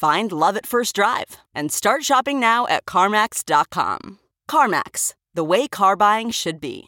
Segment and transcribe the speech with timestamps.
[0.00, 4.18] Find love at first drive and start shopping now at CarMax.com.
[4.50, 6.84] CarMax, the way car buying should be.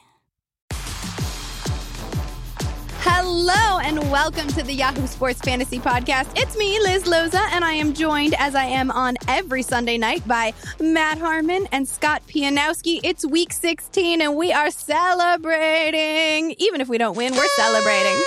[3.00, 6.32] Hello and welcome to the Yahoo Sports Fantasy Podcast.
[6.40, 10.26] It's me, Liz Loza, and I am joined as I am on every Sunday night
[10.26, 13.00] by Matt Harmon and Scott Pianowski.
[13.04, 16.52] It's week 16 and we are celebrating.
[16.52, 18.18] Even if we don't win, we're celebrating.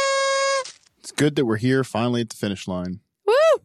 [0.99, 2.99] It's good that we're here finally at the finish line.
[3.25, 3.64] Woo!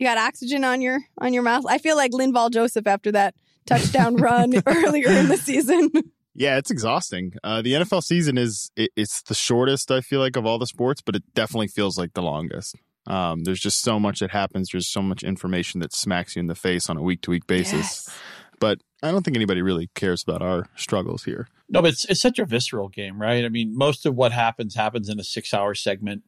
[0.00, 1.66] You got oxygen on your on your mouth.
[1.68, 3.34] I feel like Linval Joseph after that
[3.66, 5.90] touchdown run earlier in the season.
[6.34, 7.34] Yeah, it's exhausting.
[7.44, 10.66] Uh, the NFL season is it, it's the shortest I feel like of all the
[10.66, 12.76] sports, but it definitely feels like the longest.
[13.06, 14.70] Um, there's just so much that happens.
[14.72, 17.46] There's so much information that smacks you in the face on a week to week
[17.46, 18.06] basis.
[18.06, 18.18] Yes.
[18.58, 21.46] But I don't think anybody really cares about our struggles here.
[21.68, 23.44] No, but it's it's such a visceral game, right?
[23.44, 26.22] I mean, most of what happens happens in a six hour segment.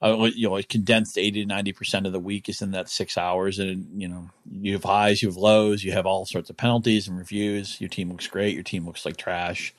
[0.00, 2.88] Uh, you know, it condensed eighty to ninety percent of the week is in that
[2.88, 6.50] six hours, and you know, you have highs, you have lows, you have all sorts
[6.50, 7.80] of penalties and reviews.
[7.80, 9.74] Your team looks great, your team looks like trash,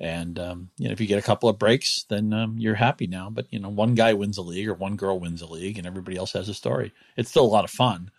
[0.00, 3.06] and um, you know, if you get a couple of breaks, then um, you're happy
[3.06, 3.30] now.
[3.30, 5.86] But you know, one guy wins a league or one girl wins a league, and
[5.86, 6.92] everybody else has a story.
[7.16, 8.10] It's still a lot of fun,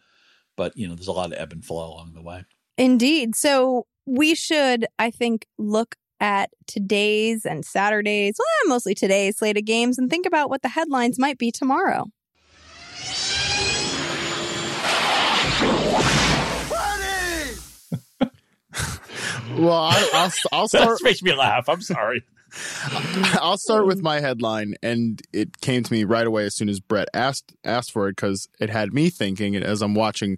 [0.56, 2.46] but you know, there's a lot of ebb and flow along the way.
[2.78, 3.36] Indeed.
[3.36, 9.66] So we should, I think, look at today's and Saturday's, well, mostly today's slate of
[9.66, 12.06] games and think about what the headlines might be tomorrow.
[19.58, 21.00] Well, I, I'll I'll start.
[21.00, 21.70] That makes me laugh.
[21.70, 22.24] I'm sorry.
[23.42, 26.80] I'll start with my headline, and it came to me right away as soon as
[26.80, 29.56] Brett asked asked for it because it had me thinking.
[29.56, 30.38] As I'm watching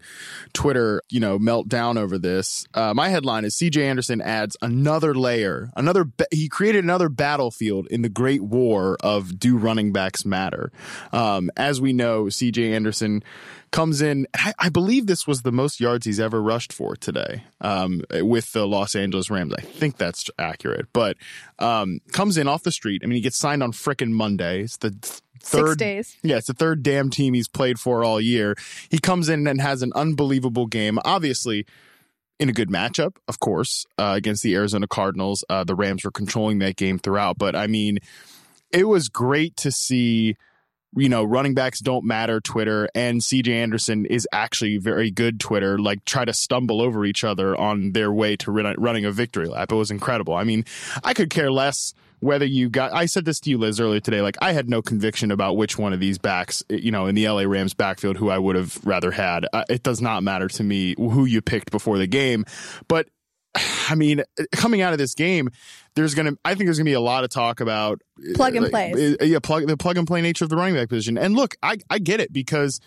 [0.54, 3.86] Twitter, you know, melt down over this, uh, my headline is C.J.
[3.86, 6.06] Anderson adds another layer, another.
[6.06, 10.72] Ba- he created another battlefield in the Great War of Do running backs matter?
[11.12, 12.74] Um, as we know, C.J.
[12.74, 13.24] Anderson
[13.72, 14.28] comes in.
[14.34, 18.52] I, I believe this was the most yards he's ever rushed for today um, with
[18.54, 19.54] the Los Angeles Rams.
[19.54, 21.18] I think that's accurate, but
[21.60, 23.02] um, comes in off the street.
[23.04, 24.62] I mean, he gets signed on frickin' Monday.
[24.62, 24.92] It's the
[25.40, 26.18] third Six days.
[26.24, 28.56] Yeah, it's the third damn team he's played for all year.
[28.90, 31.00] He comes in and has an unbelievable game.
[31.06, 31.66] Obviously.
[32.40, 35.44] In a good matchup, of course, uh, against the Arizona Cardinals.
[35.50, 37.98] Uh, the Rams were controlling that game throughout, but I mean,
[38.72, 40.36] it was great to see
[40.98, 45.78] you know, running backs don't matter Twitter and CJ Anderson is actually very good Twitter,
[45.78, 49.48] like try to stumble over each other on their way to run, running a victory
[49.48, 49.72] lap.
[49.72, 50.34] It was incredible.
[50.34, 50.66] I mean,
[51.04, 54.22] I could care less whether you got, I said this to you, Liz, earlier today.
[54.22, 57.30] Like, I had no conviction about which one of these backs, you know, in the
[57.30, 59.46] LA Rams backfield who I would have rather had.
[59.54, 62.46] Uh, it does not matter to me who you picked before the game.
[62.88, 63.08] But
[63.90, 65.50] I mean, coming out of this game,
[65.98, 68.02] there's going to, I think there's going to be a lot of talk about
[68.36, 69.18] Plug and uh, plays.
[69.20, 71.18] uh, Yeah, plug, the plug and play nature of the running back position.
[71.18, 72.80] And look, I, I get it because,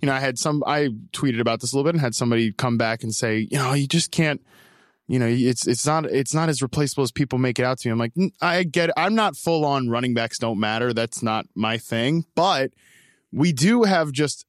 [0.00, 2.52] you know, I had some, I tweeted about this a little bit and had somebody
[2.52, 4.40] come back and say, you know, you just can't,
[5.08, 7.88] you know, it's it's not it's not as replaceable as people make it out to
[7.88, 7.92] me.
[7.92, 8.94] I'm like, "Mm, I get it.
[8.94, 10.92] I'm not full on running backs don't matter.
[10.92, 12.26] That's not my thing.
[12.34, 12.72] But
[13.32, 14.44] we do have just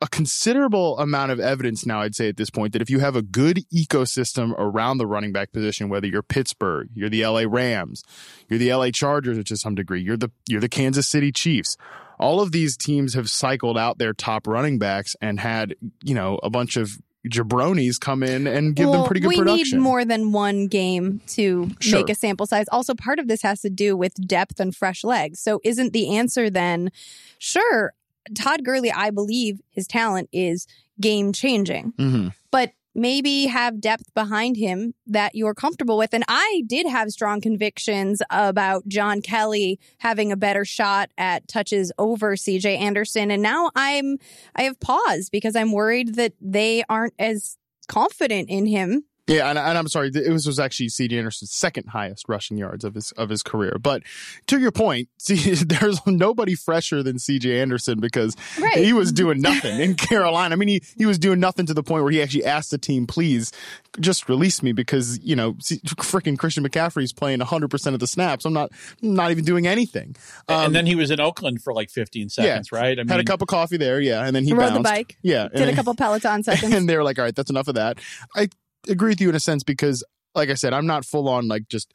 [0.00, 3.16] a considerable amount of evidence now, I'd say at this point, that if you have
[3.16, 8.02] a good ecosystem around the running back position, whether you're Pittsburgh, you're the LA Rams,
[8.48, 11.76] you're the LA Chargers to some degree, you're the you're the Kansas City Chiefs.
[12.18, 16.38] All of these teams have cycled out their top running backs and had, you know,
[16.42, 16.98] a bunch of
[17.28, 19.78] jabronis come in and give them pretty good we production.
[19.78, 22.00] need more than one game to Sure.
[22.00, 22.66] make a sample size.
[22.70, 25.40] Also, part of this has to do with depth and fresh legs.
[25.40, 26.90] So, isn't the answer then,
[27.38, 27.94] sure,
[28.34, 30.66] Todd Gurley, I believe his talent is
[31.00, 32.32] game changing, Mhm.
[32.50, 36.14] but maybe have depth behind him that you're comfortable with.
[36.14, 41.90] And I did have strong convictions about John Kelly having a better shot at touches
[41.98, 43.32] over CJ Anderson.
[43.32, 44.18] And now I'm,
[44.54, 47.56] I have pause because I'm worried that they aren't as
[47.88, 51.16] confident in him Yeah, and, and, I'm sorry, it was, was actually C.J.
[51.16, 53.78] Anderson's second highest rushing yards of his of his career.
[53.80, 54.02] But
[54.48, 57.58] to your point, see, there's nobody fresher than C.J.
[57.58, 58.76] Anderson because right.
[58.76, 60.54] he was doing nothing in Carolina.
[60.54, 62.76] I mean, he he was doing nothing to the point where he actually asked the
[62.76, 63.50] team, "Please,
[63.98, 68.44] just release me," because you know, freaking Christian McCaffrey's playing 100 percent of the snaps.
[68.44, 70.16] I'm not not even doing anything.
[70.50, 72.98] Um, and then he was in Oakland for like 15 seconds, yeah, right?
[72.98, 74.74] I mean, had a cup of coffee there, yeah, and then he rode bounced.
[74.74, 77.50] the bike, yeah, did a couple Peloton seconds, and they were like, "All right, that's
[77.50, 78.00] enough of that."
[78.36, 78.50] I
[78.88, 80.04] agree with you in a sense because,
[80.34, 81.92] like I said, I'm not full on like just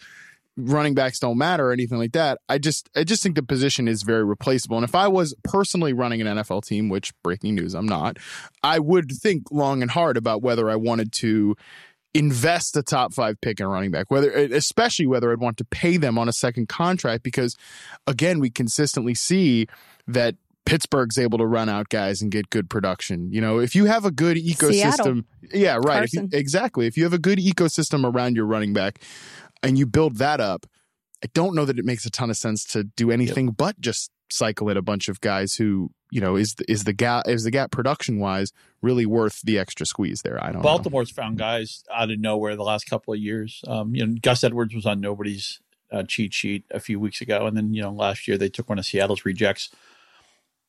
[0.57, 2.39] running backs don't matter or anything like that.
[2.49, 4.77] I just I just think the position is very replaceable.
[4.77, 8.17] And if I was personally running an NFL team, which breaking news, I'm not,
[8.63, 11.55] I would think long and hard about whether I wanted to
[12.13, 15.65] invest a top five pick in a running back, whether especially whether I'd want to
[15.65, 17.55] pay them on a second contract, because
[18.07, 19.67] again, we consistently see
[20.07, 20.35] that
[20.69, 23.31] Pittsburgh's able to run out guys and get good production.
[23.31, 25.23] You know, if you have a good ecosystem, Seattle.
[25.51, 26.07] yeah, right.
[26.13, 26.85] You, exactly.
[26.85, 29.01] If you have a good ecosystem around your running back
[29.63, 30.67] and you build that up,
[31.23, 33.57] I don't know that it makes a ton of sense to do anything yep.
[33.57, 36.93] but just cycle in a bunch of guys who, you know, is the, is the
[36.93, 40.41] gap is the gap production wise really worth the extra squeeze there?
[40.41, 40.61] I don't.
[40.61, 41.23] Baltimore's know.
[41.23, 43.63] found guys out of nowhere the last couple of years.
[43.67, 45.61] Um, you know, Gus Edwards was on nobody's
[45.91, 48.69] uh, cheat sheet a few weeks ago, and then you know last year they took
[48.69, 49.69] one of Seattle's rejects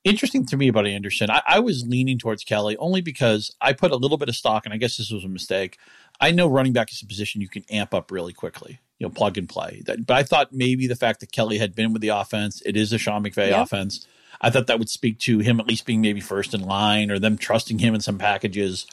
[0.03, 1.29] interesting to me about Anderson.
[1.29, 4.65] I, I, was leaning towards Kelly only because I put a little bit of stock,
[4.65, 5.77] and I guess this was a mistake.
[6.19, 9.11] I know running back is a position you can amp up really quickly, you know,
[9.11, 9.81] plug and play.
[9.85, 12.75] That, but I thought maybe the fact that Kelly had been with the offense, it
[12.75, 13.63] is a Sean McVay yep.
[13.63, 14.05] offense.
[14.39, 17.19] I thought that would speak to him at least being maybe first in line or
[17.19, 18.87] them trusting him in some packages.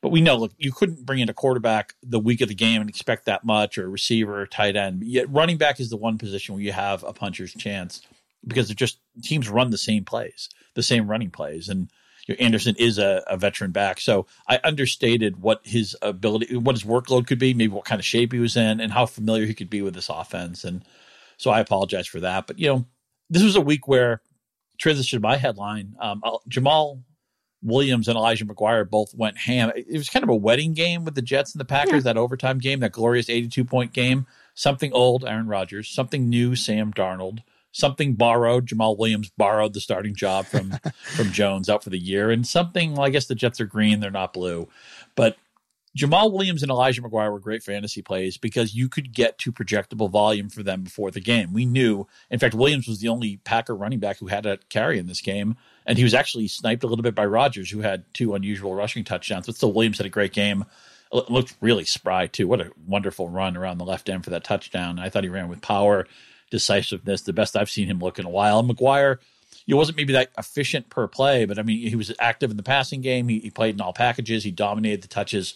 [0.00, 2.80] But we know, look, you couldn't bring in a quarterback the week of the game
[2.80, 5.02] and expect that much, or a receiver, or tight end.
[5.02, 8.02] Yet running back is the one position where you have a puncher's chance
[8.46, 11.90] because it just teams run the same plays, the same running plays, and
[12.26, 14.00] you know, Anderson is a, a, veteran back.
[14.00, 18.04] So I understated what his ability, what his workload could be, maybe what kind of
[18.04, 20.64] shape he was in, and how familiar he could be with this offense.
[20.64, 20.84] And
[21.36, 22.46] so I apologize for that.
[22.46, 22.84] But you know,
[23.30, 24.22] this was a week where
[24.78, 25.94] transition my headline.
[26.00, 27.02] Um, Jamaal
[27.62, 29.72] Williams and Elijah McGuire both went ham.
[29.74, 32.12] It was kind of a wedding game with the Jets and the Packers, yeah.
[32.12, 34.26] that overtime game, that glorious 82 point game.
[34.54, 37.40] Something old, Aaron Rodgers, something new, Sam Darnold
[37.76, 38.66] something borrowed.
[38.66, 40.72] Jamaal Williams borrowed the starting job from
[41.16, 42.92] from Jones out for the year, and something.
[42.92, 44.68] Well, I guess the Jets are green; they're not blue,
[45.14, 45.36] but.
[45.96, 50.10] Jamaal Williams and Elijah McGuire were great fantasy plays because you could get to projectable
[50.10, 51.54] volume for them before the game.
[51.54, 54.98] We knew, in fact, Williams was the only Packer running back who had a carry
[54.98, 55.56] in this game,
[55.86, 59.04] and he was actually sniped a little bit by Rodgers, who had two unusual rushing
[59.04, 59.46] touchdowns.
[59.46, 60.66] But still, Williams had a great game.
[61.10, 62.46] It looked really spry too.
[62.46, 64.98] What a wonderful run around the left end for that touchdown.
[64.98, 66.06] I thought he ran with power
[66.50, 68.58] decisiveness, the best I've seen him look in a while.
[68.58, 69.18] And McGuire,
[69.66, 72.62] he wasn't maybe that efficient per play, but I mean, he was active in the
[72.62, 73.28] passing game.
[73.28, 74.44] He, he played in all packages.
[74.44, 75.54] He dominated the touches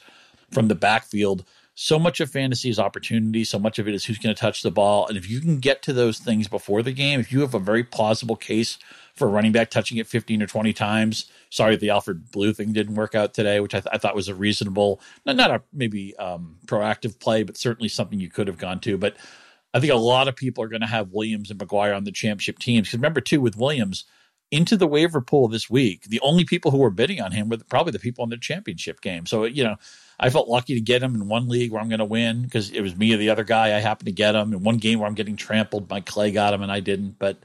[0.51, 1.45] from the backfield.
[1.75, 3.45] So much of fantasy is opportunity.
[3.45, 5.07] So much of it is who's going to touch the ball.
[5.07, 7.59] And if you can get to those things before the game, if you have a
[7.59, 8.79] very plausible case
[9.15, 12.97] for running back touching it 15 or 20 times, sorry the Alfred Blue thing didn't
[12.97, 16.15] work out today, which I, th- I thought was a reasonable, not, not a maybe
[16.17, 18.99] um, proactive play, but certainly something you could have gone to.
[18.99, 19.17] But
[19.73, 22.13] I think a lot of people are going to have Williams and McGuire on the
[22.13, 22.89] championship teams.
[22.89, 24.05] Because remember, too, with Williams
[24.51, 27.59] into the waiver pool this week, the only people who were bidding on him were
[27.69, 29.27] probably the people in the championship game.
[29.27, 29.77] So, you know,
[30.19, 32.71] I felt lucky to get him in one league where I'm going to win because
[32.71, 33.77] it was me or the other guy.
[33.77, 35.89] I happened to get him in one game where I'm getting trampled.
[35.89, 37.19] Mike Clay got him and I didn't.
[37.19, 37.39] But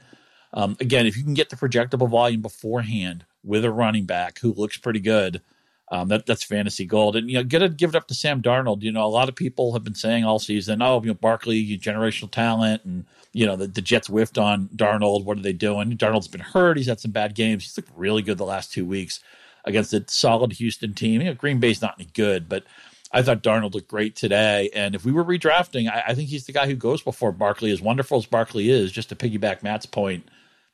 [0.52, 4.52] um, again, if you can get the projectable volume beforehand with a running back who
[4.52, 5.40] looks pretty good–
[5.88, 8.42] um, that that's fantasy gold, and you know, get it, give it up to Sam
[8.42, 8.82] Darnold.
[8.82, 11.78] You know, a lot of people have been saying all season, "Oh, you know, Barkley,
[11.78, 15.24] generational talent," and you know, the, the Jets whiffed on Darnold.
[15.24, 15.96] What are they doing?
[15.96, 16.76] Darnold's been hurt.
[16.76, 17.62] He's had some bad games.
[17.62, 19.20] He's looked really good the last two weeks
[19.64, 21.20] against a solid Houston team.
[21.20, 22.64] You know, Green Bay's not any good, but
[23.12, 24.70] I thought Darnold looked great today.
[24.74, 27.70] And if we were redrafting, I, I think he's the guy who goes before Barkley.
[27.70, 30.28] As wonderful as Barkley is, just to piggyback Matt's point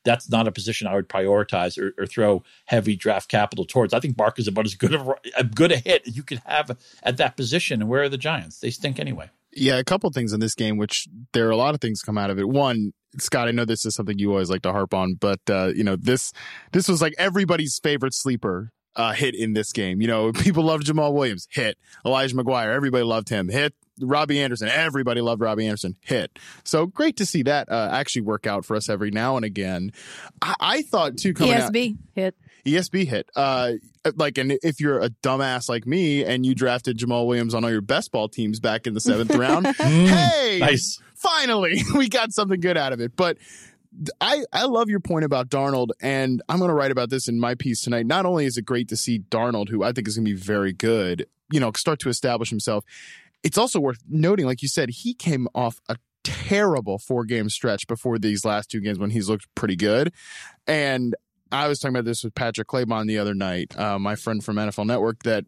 [0.04, 3.94] that's not a position I would prioritize or, or throw heavy draft capital towards.
[3.94, 6.42] I think Bark is about as good of a good a hit as you could
[6.44, 7.80] have at that position.
[7.80, 8.60] And where are the Giants?
[8.60, 9.30] They stink anyway.
[9.54, 12.16] Yeah, a couple things in this game, which there are a lot of things come
[12.16, 12.48] out of it.
[12.48, 15.72] One, Scott, I know this is something you always like to harp on, but uh,
[15.74, 16.32] you know this
[16.72, 20.00] this was like everybody's favorite sleeper uh, hit in this game.
[20.00, 21.76] You know, people loved Jamaal Williams, hit.
[22.04, 23.74] Elijah McGuire, everybody loved him, hit.
[24.02, 26.38] Robbie Anderson, everybody loved Robbie Anderson, hit.
[26.64, 29.92] So great to see that uh, actually work out for us every now and again.
[30.40, 32.34] I, I thought too coming ESB out, hit.
[32.64, 33.28] ESB hit.
[33.34, 33.72] Uh,
[34.16, 37.70] like, and if you're a dumbass like me and you drafted Jamaal Williams on all
[37.70, 41.00] your best ball teams back in the seventh round, mm, hey, nice.
[41.14, 43.16] Finally, we got something good out of it.
[43.16, 43.38] But
[44.20, 47.38] I, I love your point about Darnold, and I'm going to write about this in
[47.38, 48.06] my piece tonight.
[48.06, 50.38] Not only is it great to see Darnold, who I think is going to be
[50.38, 52.84] very good, you know, start to establish himself.
[53.42, 57.86] It's also worth noting, like you said, he came off a terrible four game stretch
[57.86, 60.12] before these last two games when he's looked pretty good.
[60.66, 61.14] And
[61.50, 64.56] I was talking about this with Patrick Claybon the other night, uh, my friend from
[64.56, 65.44] NFL Network, that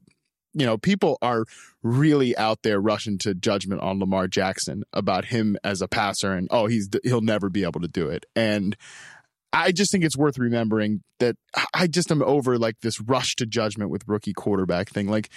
[0.54, 1.44] you know, people are
[1.82, 6.48] really out there rushing to judgment on Lamar Jackson about him as a passer and
[6.50, 8.24] oh, he's he'll never be able to do it.
[8.36, 8.76] And
[9.52, 11.36] I just think it's worth remembering that
[11.74, 15.08] I just am over like this rush to judgment with rookie quarterback thing.
[15.08, 15.28] Like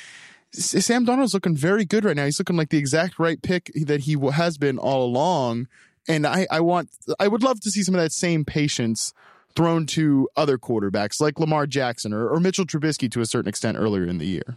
[0.54, 2.26] Sam Darnold's looking very good right now.
[2.26, 5.68] He's looking like the exact right pick that he has been all along.
[6.08, 6.90] And I, I want,
[7.20, 9.14] I would love to see some of that same patience
[9.56, 13.78] thrown to other quarterbacks like Lamar Jackson or, or Mitchell Trubisky to a certain extent
[13.78, 14.56] earlier in the year.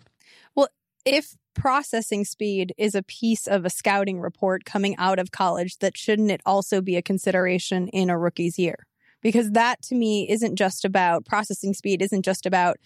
[0.55, 0.69] Well,
[1.05, 5.97] if processing speed is a piece of a scouting report coming out of college, that
[5.97, 8.87] shouldn't it also be a consideration in a rookie's year?
[9.23, 12.79] because that to me isn't just about processing speed, isn't just about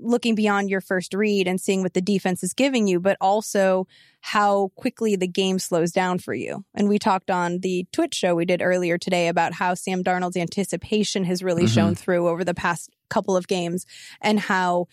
[0.00, 3.86] looking beyond your first read and seeing what the defense is giving you, but also
[4.20, 6.64] how quickly the game slows down for you.
[6.74, 10.36] And we talked on the Twitch show we did earlier today about how Sam Darnold's
[10.36, 11.74] anticipation has really mm-hmm.
[11.74, 13.86] shown through over the past couple of games
[14.20, 14.86] and how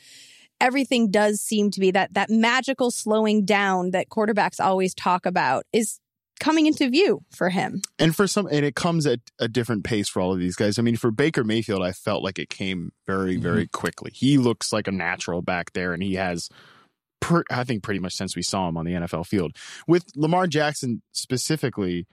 [0.61, 5.65] everything does seem to be that that magical slowing down that quarterbacks always talk about
[5.73, 5.99] is
[6.39, 7.81] coming into view for him.
[7.99, 10.77] And for some, and it comes at a different pace for all of these guys.
[10.77, 13.77] I mean, for Baker Mayfield, I felt like it came very, very mm-hmm.
[13.77, 14.11] quickly.
[14.13, 16.49] He looks like a natural back there, and he has.
[17.21, 19.55] Per, I think pretty much since we saw him on the NFL field.
[19.87, 22.05] With Lamar Jackson specifically,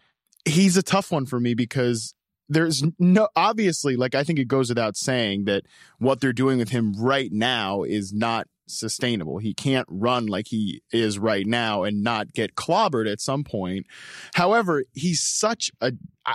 [0.46, 2.14] he's a tough one for me because
[2.48, 5.64] there's no obviously like I think it goes without saying that
[5.98, 9.38] what they're doing with him right now is not sustainable.
[9.38, 13.86] He can't run like he is right now and not get clobbered at some point.
[14.34, 15.92] However, he's such a,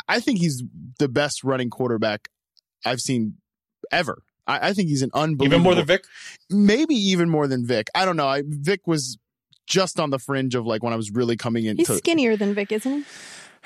[0.07, 0.63] I think he's
[0.99, 2.29] the best running quarterback
[2.85, 3.35] I've seen
[3.91, 4.21] ever.
[4.45, 5.45] I, I think he's an unbelievable.
[5.45, 6.05] Even more than Vic?
[6.49, 7.87] Maybe even more than Vic.
[7.95, 8.27] I don't know.
[8.27, 9.17] I, Vic was
[9.65, 11.77] just on the fringe of like when I was really coming in.
[11.77, 13.05] He's skinnier than Vic, isn't he?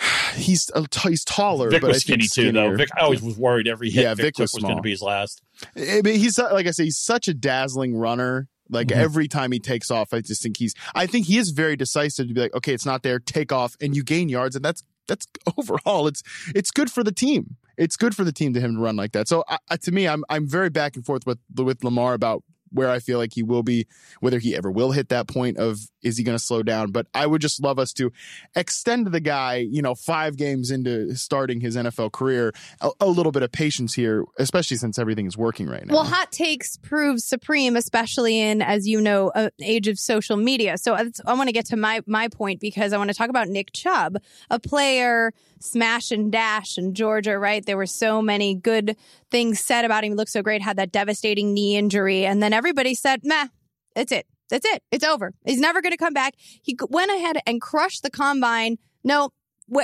[0.35, 1.69] he's uh, he's taller.
[1.69, 2.75] Vic but was skinny too, though.
[2.75, 4.91] Vic, I always was worried every hit yeah, Vic, Vic was, was going to be
[4.91, 5.41] his last.
[5.75, 9.01] I mean, he's like I say, he's such a dazzling runner like mm-hmm.
[9.01, 10.73] every time he takes off, I just think he's.
[10.95, 13.75] I think he is very decisive to be like, okay, it's not there, take off,
[13.81, 15.27] and you gain yards, and that's that's
[15.57, 16.23] overall, it's
[16.55, 17.57] it's good for the team.
[17.77, 19.27] It's good for the team to him to run like that.
[19.27, 22.89] So uh, to me, I'm I'm very back and forth with with Lamar about where
[22.89, 23.87] I feel like he will be,
[24.19, 26.91] whether he ever will hit that point of is he going to slow down.
[26.91, 28.11] But I would just love us to
[28.55, 33.31] extend the guy, you know, five games into starting his NFL career, a, a little
[33.31, 35.93] bit of patience here, especially since everything is working right now.
[35.93, 40.77] Well, hot takes proves supreme, especially in, as you know, an age of social media.
[40.77, 43.47] So I want to get to my my point because I want to talk about
[43.47, 44.17] Nick Chubb,
[44.49, 47.65] a player smash and dash in Georgia, right?
[47.65, 48.95] There were so many good
[49.29, 50.11] things said about him.
[50.11, 52.25] He looked so great, had that devastating knee injury.
[52.25, 53.47] And then everybody said, meh,
[53.95, 54.27] that's it.
[54.51, 54.83] That's it.
[54.91, 55.33] It's over.
[55.45, 56.35] He's never going to come back.
[56.37, 58.77] He went ahead and crushed the combine.
[59.03, 59.31] No,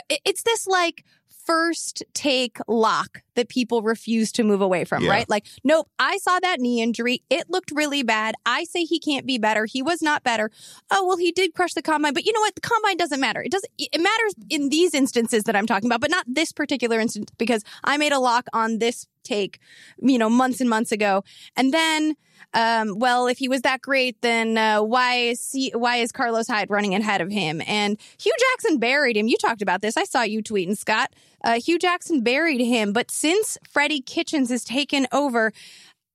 [0.10, 1.03] it's this like
[1.48, 5.10] first take lock that people refuse to move away from, yeah.
[5.10, 5.29] right?
[5.29, 7.24] Like, nope, I saw that knee injury.
[7.29, 8.36] It looked really bad.
[8.46, 9.65] I say he can't be better.
[9.65, 10.51] He was not better.
[10.91, 12.53] Oh, well, he did crush the combine, but you know what?
[12.53, 13.41] The combine doesn't matter.
[13.41, 17.00] It doesn't, it matters in these instances that I'm talking about, but not this particular
[17.00, 19.60] instance because I made a lock on this take,
[20.01, 21.24] you know, months and months ago.
[21.55, 22.15] And then,
[22.53, 26.48] um, well, if he was that great, then uh, why is he, why is Carlos
[26.48, 27.62] Hyde running ahead of him?
[27.67, 29.27] And Hue Jackson buried him.
[29.27, 29.98] You talked about this.
[29.98, 31.13] I saw you tweeting, Scott.
[31.44, 35.53] Uh, Hue Jackson buried him, but since Freddie Kitchens has taken over,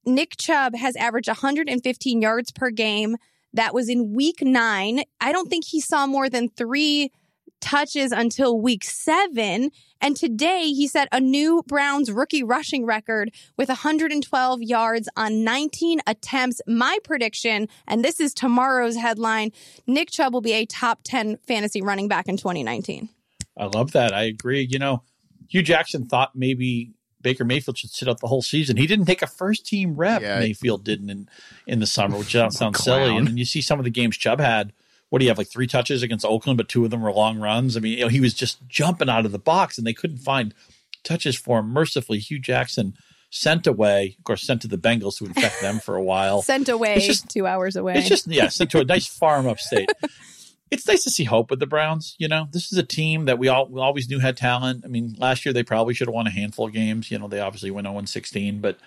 [0.05, 3.17] Nick Chubb has averaged 115 yards per game.
[3.55, 5.02] That was in week nine.
[5.21, 7.12] I don't think he saw more than three
[7.62, 9.71] touches until week seven.
[10.02, 16.00] And today he set a new Browns rookie rushing record with 112 yards on 19
[16.07, 16.61] attempts.
[16.66, 19.52] My prediction, and this is tomorrow's headline
[19.87, 23.09] Nick Chubb will be a top 10 fantasy running back in 2019.
[23.57, 24.12] I love that.
[24.12, 24.66] I agree.
[24.69, 25.02] You know,
[25.49, 28.76] Hue Jackson thought maybe Baker Mayfield should sit out the whole season.
[28.76, 30.23] He didn't take a first team rep.
[30.23, 30.40] Yeah.
[30.40, 31.28] Mayfield didn't in,
[31.66, 33.16] in the summer, which sounds silly.
[33.16, 34.73] And then you see some of the games Chubb had
[35.12, 37.38] what do you have like three touches against Oakland, but two of them were long
[37.38, 37.76] runs.
[37.76, 40.21] I mean, you know, he was just jumping out of the box, and they couldn't
[40.21, 40.54] find
[41.04, 41.69] touches for him.
[41.69, 42.95] Mercifully, Hue Jackson
[43.28, 46.40] sent away, of course, sent to the Bengals to infect them for a while.
[46.42, 47.97] sent away, it's just, two hours away.
[47.97, 49.90] It's just yeah, sent to a nice farm upstate.
[50.71, 52.16] it's nice to see hope with the Browns.
[52.16, 54.83] You know, this is a team that we all we always knew had talent.
[54.83, 57.11] I mean, last year they probably should have won a handful of games.
[57.11, 58.78] You know, they obviously went 0 16, but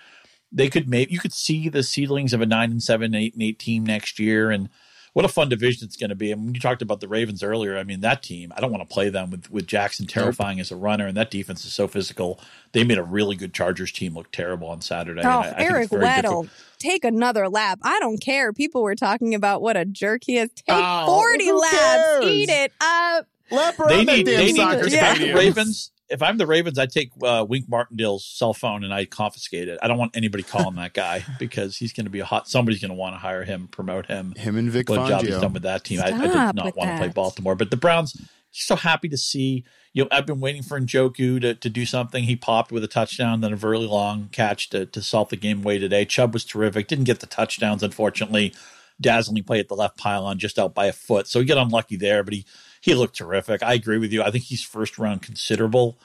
[0.50, 3.44] they could make you could see the seedlings of a nine and seven, eight and
[3.44, 4.68] eight team next year, and
[5.16, 6.30] what a fun division it's going to be.
[6.30, 8.52] And when you talked about the Ravens earlier, I mean that team.
[8.54, 11.30] I don't want to play them with with Jackson terrifying as a runner, and that
[11.30, 12.38] defense is so physical.
[12.72, 15.22] They made a really good Chargers team look terrible on Saturday.
[15.24, 17.78] Oh, I, I Eric Weddle, take another lap.
[17.82, 18.52] I don't care.
[18.52, 20.50] People were talking about what a jerk he is.
[20.50, 22.24] Take Oh, forty laps, cares?
[22.26, 23.26] eat it up.
[23.50, 24.26] Leper They need.
[24.26, 24.56] damn They need.
[24.56, 25.32] soccer If I'm the.
[25.32, 29.68] Ravens, if I'm the Ravens, I take uh, Wink Martindale's cell phone and I confiscate
[29.68, 29.78] it.
[29.82, 32.48] I don't want anybody calling that guy because he's going to be a hot.
[32.48, 34.34] Somebody's going to want to hire him, promote him.
[34.36, 36.00] Him and Vic what a job he's done with that team.
[36.00, 37.08] I, I did not want to play.
[37.08, 38.16] Baltimore, but the Browns.
[38.52, 39.64] So happy to see.
[39.92, 42.24] You know, I've been waiting for Njoku to, to do something.
[42.24, 45.60] He popped with a touchdown, then a very long catch to, to solve the game
[45.60, 46.04] away today.
[46.04, 46.86] Chubb was terrific.
[46.86, 48.54] Didn't get the touchdowns, unfortunately.
[49.00, 51.26] Dazzling play at the left pylon, just out by a foot.
[51.26, 52.46] So he got unlucky there, but he
[52.86, 53.64] he looked terrific.
[53.64, 54.22] I agree with you.
[54.22, 55.98] I think he's first round considerable.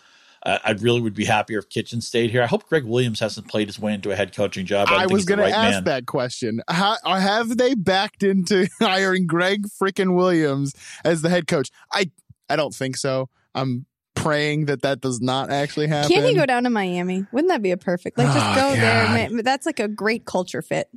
[0.44, 2.42] Uh, I really would be happier if Kitchen stayed here.
[2.42, 4.88] I hope Gregg Williams hasn't played his way into a head coaching job.
[4.90, 5.84] I, I was going right to ask man.
[5.84, 6.64] that question.
[6.68, 10.74] How, have they backed into hiring Gregg freaking Williams
[11.06, 11.70] as the head coach?
[11.94, 12.10] I
[12.50, 13.30] I don't think so.
[13.54, 13.86] I'm
[14.16, 16.10] praying that that does not actually happen.
[16.10, 17.28] Can't he go down to Miami?
[17.32, 18.18] Wouldn't that be a perfect?
[18.18, 19.06] Like, just Oh, go there.
[19.06, 19.32] God.
[19.32, 20.90] Ma- That's like a great culture fit.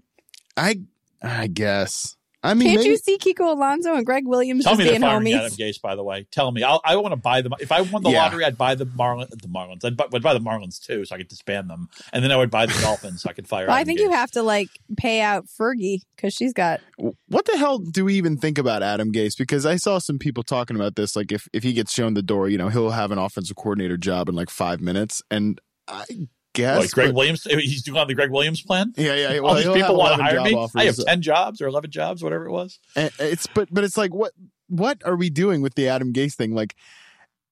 [0.56, 0.80] I
[1.22, 2.16] I guess.
[2.44, 4.92] I mean, Can't maybe, you see Kiko Alonso and Gregg Williams Tell just me they're
[4.92, 5.50] being firing Adam?
[5.52, 5.80] Gase.
[5.80, 6.62] By the way, tell me.
[6.62, 7.54] I'll, I want to buy them.
[7.58, 8.18] If I won the Yeah.
[8.24, 9.30] lottery, I'd buy the Marlins.
[9.30, 9.82] The Marlins.
[9.82, 12.36] I'd buy, I'd buy the Marlins too, so I could disband them, and then I
[12.36, 13.66] would buy the Dolphins, so I could fire.
[13.66, 16.82] Well, I Adam think you have to like pay out Fergie because she's got.
[17.28, 19.38] what the hell do we even think about Adam Gase?
[19.38, 21.16] Because I saw some people talking about this.
[21.16, 23.96] Like, if if he gets shown the door, you know, he'll have an offensive coordinator
[23.96, 25.22] job in like five minutes.
[25.30, 25.58] And
[25.88, 26.04] I
[26.54, 27.46] guess Like Gregg but- Williams.
[27.46, 28.92] Eh, he's doing on the Gregg Williams plan.
[28.96, 29.38] Yeah, yeah.
[29.40, 30.54] All these people want to hire me.
[30.54, 30.80] offers.
[30.80, 32.78] I have ten jobs or eleven jobs, whatever it was.
[32.96, 34.32] And it's but but it's like what
[34.68, 36.54] what are we doing with the Adam Gase thing?
[36.54, 36.75] Like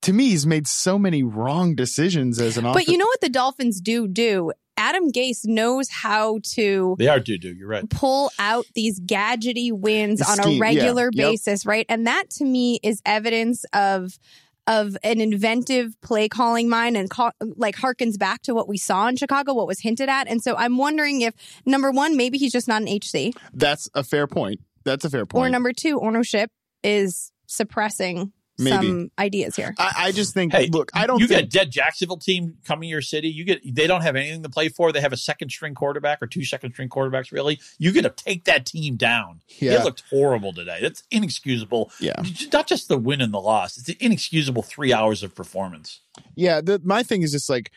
[0.02, 2.64] to me, he's made so many wrong decisions as an.
[2.64, 4.52] But you know what the Dolphins do do?
[4.78, 7.54] Adam Gase knows how to They are do do.
[7.54, 7.88] You're right.
[7.90, 11.30] pull out these gadgety wins The on scheme, a yeah, regular yep.
[11.30, 11.84] basis, right?
[11.90, 14.18] And that to me is evidence of
[14.66, 19.08] of an inventive play calling mind and ca- like harkens back to what we saw
[19.08, 20.28] in Chicago, what was hinted at.
[20.28, 21.34] And so I'm wondering if
[21.66, 24.60] number one, maybe he's just not an HC, that's a fair point.
[24.84, 25.46] That's a fair point.
[25.46, 26.50] or number two, ownership
[26.82, 28.86] is suppressing Maybe.
[28.86, 29.74] some ideas here.
[29.78, 30.52] I, I just think.
[30.52, 31.18] Hey, look, I don't.
[31.20, 33.28] You think, get a dead Jacksonville team coming to your city.
[33.28, 34.92] You get they don't have anything to play for.
[34.92, 37.32] They have a second string quarterback or two second string quarterbacks.
[37.32, 39.40] Really, you get to take that team down.
[39.58, 39.78] Yeah.
[39.78, 40.78] They looked horrible today.
[40.82, 41.90] That's inexcusable.
[41.98, 42.22] Yeah.
[42.52, 43.78] not just the win and the loss.
[43.78, 46.00] It's an inexcusable three hours of performance.
[46.34, 47.70] Yeah, the, my thing is just like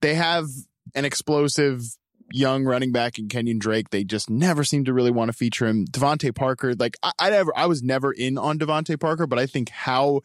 [0.00, 0.46] they have
[0.94, 1.82] an explosive
[2.30, 3.90] young running back in Kenyon Drake.
[3.90, 5.86] They just never seem to really want to feature him.
[5.86, 9.46] DeVante Parker, like I, I never, I was never in on DeVante Parker, but I
[9.46, 10.20] think how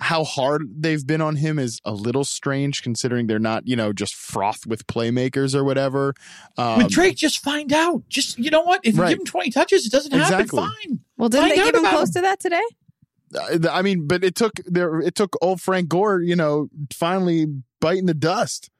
[0.00, 3.92] how hard they've been on him is a little strange considering they're not, you know,
[3.92, 6.14] just froth with playmakers or whatever.
[6.56, 8.04] Um, With Drake, just find out.
[8.08, 8.80] Just you know what?
[8.84, 9.08] If Right.
[9.10, 10.46] you give him twenty touches, it doesn't happen.
[10.46, 11.00] Fine.
[11.16, 12.12] Well, didn't Find they out give him close him.
[12.14, 12.62] to that today?
[13.34, 17.46] uh, I mean, but it took there, it took old Frank Gore, you know, finally
[17.80, 18.70] biting the dust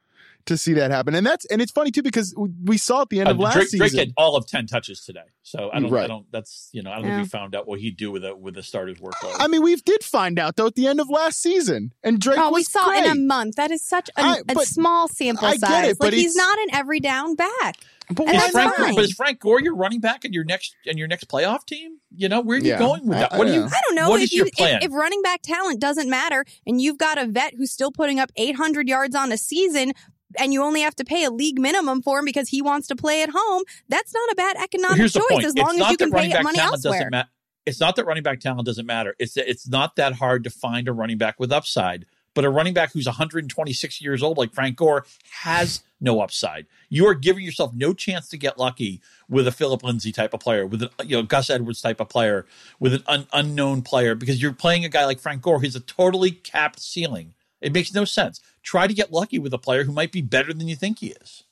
[0.45, 1.13] to see that happen.
[1.15, 3.39] And that's and it's funny too because we- we saw at the end Uh, of
[3.39, 3.87] last Drake, season.
[3.87, 5.93] Drake had all of ten touches today, so I don't.
[5.93, 6.25] I don't.
[6.31, 6.91] That's you know.
[6.91, 7.15] I don't Yeah.
[7.17, 9.35] think we found out what he'd do with a with a starter's workload.
[9.37, 12.39] I mean, we did find out though at the end of last season, and Drake
[12.39, 13.05] Oh, we saw great.
[13.05, 13.55] in a month.
[13.55, 15.87] That is such a, I- a small sample I get size.
[15.91, 17.75] it, but like he's not an every down back.
[18.11, 18.77] but and is that's Frank, not?
[18.87, 18.95] fine.
[18.95, 21.97] but is Frank Gore your running back in your next and your next playoff team?
[22.15, 22.79] You know where are you Yeah.
[22.79, 23.33] going with that?
[23.33, 23.63] I- What do you?
[23.65, 24.77] I don't know What if is your plan?
[24.81, 28.19] if, if running back talent doesn't matter and you've got a vet who's still putting
[28.19, 29.93] up 800 yards on a season
[30.37, 32.95] and you only have to pay a league minimum for him because he wants to
[32.95, 35.97] play at home, that's not a bad economic Here's choice as it's long as you
[35.97, 37.09] can pay back money elsewhere.
[37.09, 37.27] doesn't.
[37.65, 39.15] It's not that running back talent doesn't matter.
[39.19, 42.05] It's that it's not that hard to find a running back with upside.
[42.35, 46.67] But a running back who's 126 years old, like Frank Gore, has no upside.
[46.87, 50.39] You are giving yourself no chance to get lucky with a Phillip Lindsay type of
[50.39, 52.45] player, with a you know Gus Edwards type of player,
[52.79, 55.81] with an un- unknown player, because you're playing a guy like Frank Gore who's a
[55.81, 57.33] totally capped ceiling.
[57.61, 58.39] It makes no sense.
[58.63, 61.07] Try to get lucky with a player who might be better than you think he
[61.21, 61.43] is.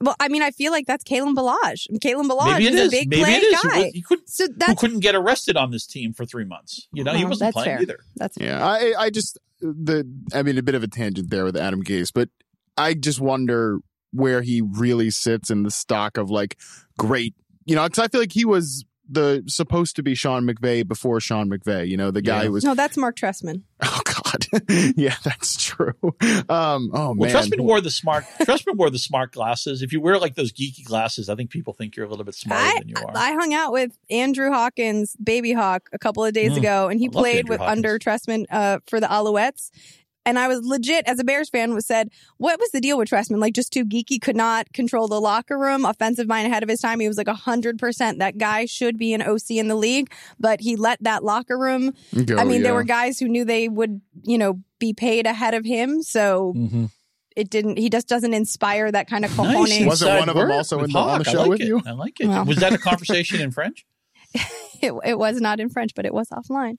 [0.00, 1.86] Well, I mean, I feel like that's Kalen Ballage.
[2.00, 3.60] Kalen Ballage Maybe it is a big Maybe play it is.
[3.62, 3.78] Guy.
[3.84, 6.86] was- He couldn't so who couldn't get arrested on this team for three months.
[6.92, 7.82] You know, he wasn't that's playing fair.
[7.82, 7.98] either.
[8.16, 11.56] that's Yeah, I I just the I mean a bit of a tangent there with
[11.56, 12.28] Adam Gase, but
[12.76, 13.78] I just wonder
[14.12, 16.58] where he really sits in the stock of like
[16.98, 20.86] great, you know, because I feel like he was the supposed to be Sean McVay
[20.86, 21.88] before Sean McVay.
[21.88, 22.46] You know, the guy Yeah.
[22.46, 23.62] who was no, that's Marc Trestman.
[23.82, 24.46] oh god,
[24.96, 25.92] yeah, that's true.
[26.48, 28.24] Um, oh Well, man, Trestman wore the smart.
[28.40, 29.82] Trestman wore the smart glasses.
[29.82, 32.34] If you wear like those geeky glasses, I think people think you're a little bit
[32.34, 33.12] smarter I, than you are.
[33.16, 36.58] I hung out with Andrew Hawkins, Baby Hawk, a couple of days Mm.
[36.58, 37.78] ago, and he I played Andrew with Hawkins.
[37.78, 39.70] under Trestman uh, for the Alouettes.
[40.26, 43.08] And I was legit, as a Bears fan, was said, what was the deal with
[43.08, 43.38] Trestman?
[43.40, 46.80] Like just too geeky, could not control the locker room, offensive mind ahead of his
[46.80, 47.00] time.
[47.00, 48.18] He was like hundred percent.
[48.18, 51.94] That guy should be an OC in the league, but he let that locker room.
[52.26, 55.54] Go, I mean, there were guys who knew they would, you know, be paid ahead
[55.54, 56.02] of him.
[56.02, 56.84] So Mm-hmm.
[57.36, 59.68] it didn't, he just doesn't inspire that kind of cojones.
[59.68, 59.86] Nice.
[59.86, 61.28] Wasn't one of them also in the- on the Hawk.
[61.28, 61.66] I show like with it.
[61.68, 61.82] you?
[61.86, 62.26] I like it.
[62.26, 62.44] Well.
[62.44, 63.86] Was that a conversation in French?
[64.82, 66.76] It, it was not in French, but it was offline.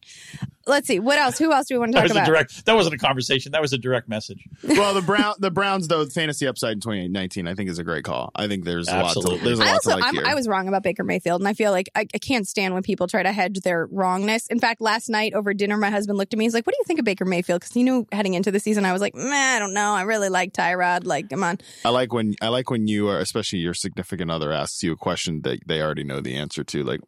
[0.65, 0.99] Let's see.
[0.99, 1.37] What else?
[1.37, 2.25] Who else do we want to That talk was a about?
[2.27, 2.65] direct.
[2.65, 3.51] That wasn't a conversation.
[3.53, 4.43] That was a direct message.
[4.63, 8.03] well, the Brown the Browns though fantasy upside in 2019 I think is a great
[8.03, 8.31] call.
[8.35, 9.39] I think there's a lot Absolutely.
[9.39, 10.23] to there's a I lot also to like I'm, here.
[10.25, 12.83] I was wrong about Baker Mayfield, and I feel like I, I can't stand when
[12.83, 14.47] people try to hedge their wrongness.
[14.47, 16.45] In fact, last night over dinner, my husband looked at me.
[16.45, 18.59] He's like, "What do you think of Baker Mayfield?" Because he knew heading into the
[18.59, 19.91] season, I was like, "Man, I don't know.
[19.93, 21.05] I really like Tyrod.
[21.05, 24.51] Like, come on." I like when I like when you are especially your significant other
[24.51, 26.99] asks you a question that they already know the answer to like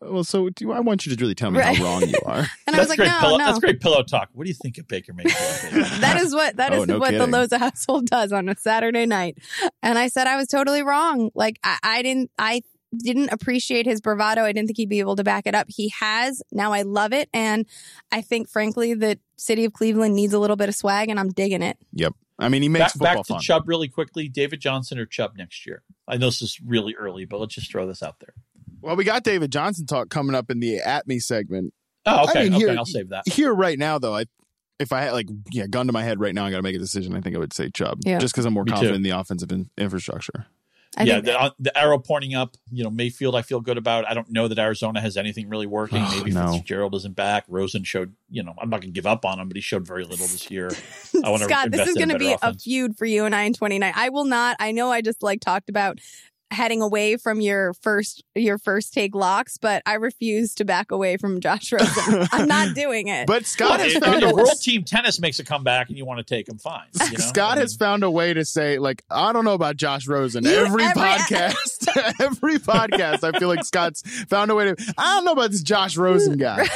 [0.00, 1.76] well so do you, I want you to really tell me Right.
[1.76, 2.46] how wrong you are.
[2.66, 3.38] And I was like, great "No, pillow.
[3.38, 4.28] no." That's great pillow talk.
[4.32, 5.84] What do you think of Baker Mayfield?
[6.00, 7.30] that is what that oh, is Oh, no what kidding.
[7.30, 9.38] the Loza household does on a Saturday night.
[9.82, 11.30] And I said I was totally wrong.
[11.34, 12.62] Like I, I didn't I
[12.96, 14.42] didn't appreciate his bravado.
[14.44, 15.66] I didn't think he'd be able to back it up.
[15.68, 16.42] He has.
[16.52, 17.28] Now I love it.
[17.32, 17.66] And
[18.10, 21.30] I think frankly the city of Cleveland needs a little bit of swag and I'm
[21.30, 21.78] digging it.
[21.94, 22.14] Yep.
[22.38, 23.40] I mean he makes back, football back to fun.
[23.40, 24.28] Chubb really quickly.
[24.28, 25.82] David Johnson or Chubb next year?
[26.08, 28.34] I know this is really early, but let's just throw this out there.
[28.82, 31.72] Well, we got David Johnson talk coming up in the at me segment.
[32.04, 32.40] Oh, okay.
[32.40, 33.26] I mean, okay, here- I'll save that.
[33.28, 34.24] Here right now though, I
[34.78, 36.74] if I had like yeah, gun to my head right now, I got to make
[36.74, 37.14] a decision.
[37.14, 38.18] I think I would say Chubb, Yeah.
[38.18, 38.96] just because I'm more Me confident too.
[38.96, 40.46] in the offensive in- infrastructure.
[40.94, 42.54] I yeah, think the, uh, the arrow pointing up.
[42.70, 43.34] You know, Mayfield.
[43.34, 44.06] I feel good about.
[44.06, 46.02] I don't know that Arizona has anything really working.
[46.04, 46.52] Oh, Maybe no.
[46.52, 47.44] Fitzgerald isn't back.
[47.48, 48.14] Rosen showed.
[48.28, 50.26] You know, I'm not going to give up on him, but he showed very little
[50.26, 50.70] this year.
[51.24, 53.34] I want to Scott, this is going to better be a feud for you and
[53.34, 53.90] I in 29.
[53.96, 54.56] I will not.
[54.60, 55.98] I know I just like talked about
[56.52, 61.16] heading away from your first your first take locks, but I refuse to back away
[61.16, 62.26] from Josh Rosen.
[62.32, 63.26] I'm not doing it.
[63.26, 65.98] But Scott Well, has if, found if a World Team Tennis makes a comeback and
[65.98, 66.84] you want to take him, fine.
[66.94, 67.24] You know?
[67.24, 70.44] Scott I has found a way to say, like, I don't know about Josh Rosen.
[70.44, 74.94] You- every, every- podcast, every podcast, I feel like Scott's found a way to.
[74.98, 76.66] I don't know about this Josh Rosen guy.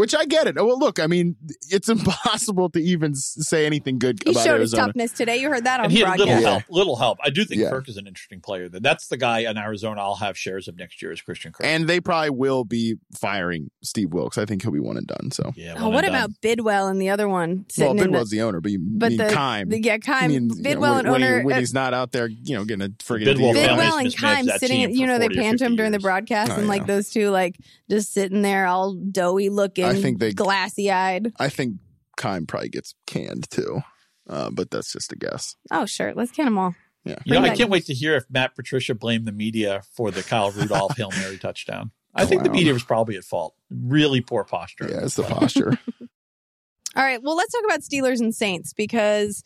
[0.00, 0.56] Which I get it.
[0.56, 1.36] Well, look, I mean,
[1.68, 4.82] it's impossible to even say anything good he about showed Arizona.
[4.82, 5.36] his toughness today.
[5.36, 6.26] You heard that on and he had broadcast.
[6.28, 6.50] little Yeah.
[6.50, 6.62] help.
[6.70, 7.18] Little help.
[7.22, 7.68] I do think Yeah.
[7.70, 8.68] Kirk is an interesting player.
[8.70, 10.00] That that's the guy in Arizona.
[10.00, 11.66] I'll have shares of next year as Christian Kirk.
[11.66, 14.38] And they probably will be firing Steve Wilks.
[14.38, 15.30] I think he'll be one and done.
[15.32, 15.74] So, yeah.
[15.76, 16.56] Oh, one what about done.
[16.56, 19.28] Bidwill and the other one well, Bidwill's the, the owner, but you but mean the,
[19.28, 19.68] Keim.
[19.68, 21.58] the yeah I Keim mean, you know, Bidwill when, and when he- owner when uh,
[21.60, 23.76] he's not out there, you know, getting a friggin' Bidwill deal.
[23.76, 26.56] Bidwill and mismanaged Keim sitting, you know, they 40 panned him during the broadcast, Oh,
[26.56, 27.56] and like those two, like
[27.90, 31.32] just sitting there, all doughy looking, I think they- glassy eyed.
[31.38, 31.76] I think
[32.16, 33.80] Keim probably gets canned too,
[34.28, 35.56] uh, but that's just a guess.
[35.70, 36.74] Oh, sure, let's can them all.
[37.04, 37.18] Yeah.
[37.24, 40.22] You know, I can't wait to hear if Matt Patricia blamed the media for the
[40.22, 41.92] Kyle Rudolph Hail Mary touchdown.
[42.14, 43.54] I think the media was probably at fault.
[43.70, 44.88] Really poor posture.
[44.90, 45.78] Yeah, it's the posture.
[46.96, 49.44] All right, well, let's talk about Steelers and Saints because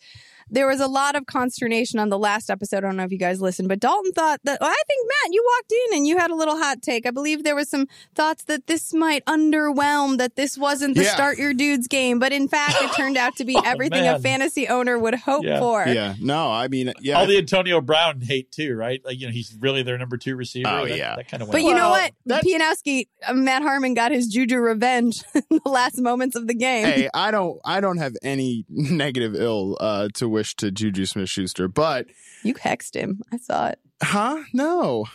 [0.49, 2.77] there was a lot of consternation on the last episode.
[2.77, 5.33] I don't know if you guys listened, but Dalton thought that, well, I think, Matt,
[5.33, 7.05] you walked in and you had a little hot take.
[7.05, 11.13] I believe there was some thoughts that this might underwhelm, that this wasn't the Yeah.
[11.13, 12.19] start your dudes game.
[12.19, 15.43] But in fact, it turned out to be Oh, everything a fantasy owner would hope
[15.45, 15.59] Yeah.
[15.59, 15.85] for.
[15.87, 19.01] yeah, no, I mean, yeah, All the Antonio Brown hate too, right?
[19.03, 20.69] Like you know, he's really their number two receiver.
[20.69, 21.15] Oh, that, yeah.
[21.15, 21.51] that kind of.
[21.51, 22.11] But you know Well, what?
[22.27, 26.53] that- Pianowski, uh, Matt Harmon got his juju revenge in the last moments of the
[26.53, 26.85] game.
[26.85, 31.29] hey, I don't, I don't have any negative ill uh, to wish to Juju Smith
[31.29, 32.05] Schuster, but
[32.43, 33.21] You hexed him.
[33.33, 33.79] I saw it.
[34.03, 34.43] huh?
[34.53, 35.05] No.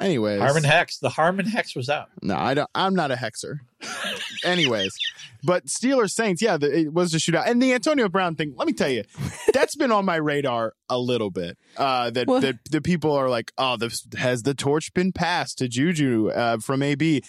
[0.00, 2.08] Anyways, Harmon Hex, the Harmon Hex was out.
[2.22, 2.70] no, I don't.
[2.72, 3.58] I'm not a hexer.
[4.44, 4.96] Anyways,
[5.42, 8.54] but Steelers Saints, yeah, the, it was a shootout, and the Antonio Brown thing.
[8.56, 9.02] Let me tell you,
[9.52, 11.58] that's been on my radar a little bit.
[11.76, 15.58] Uh, that Well- that the people are like, oh, this has the torch been passed
[15.58, 17.24] to Juju uh, from AB.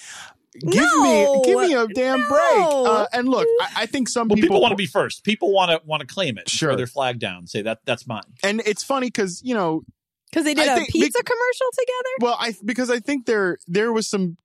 [0.54, 2.32] Give No, me, give me a damn break.
[2.32, 5.24] Uh, and look, I, I think some Well, people, people want to be first.
[5.24, 6.50] People want to want to claim it.
[6.50, 6.70] Sure.
[6.70, 7.46] Throw their flag down.
[7.48, 8.24] Say that that's mine.
[8.44, 9.84] and it's funny because you know
[10.32, 12.10] Because they did I a think- pizza commercial together.
[12.22, 14.38] Well, I because I think there there was some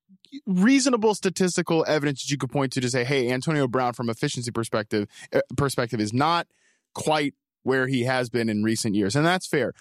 [0.47, 4.51] reasonable statistical evidence that you could point to to say, hey, Antonio Brown from efficiency
[4.51, 6.47] perspective uh, perspective is not
[6.95, 9.73] quite where he has been in recent years, and that's fair.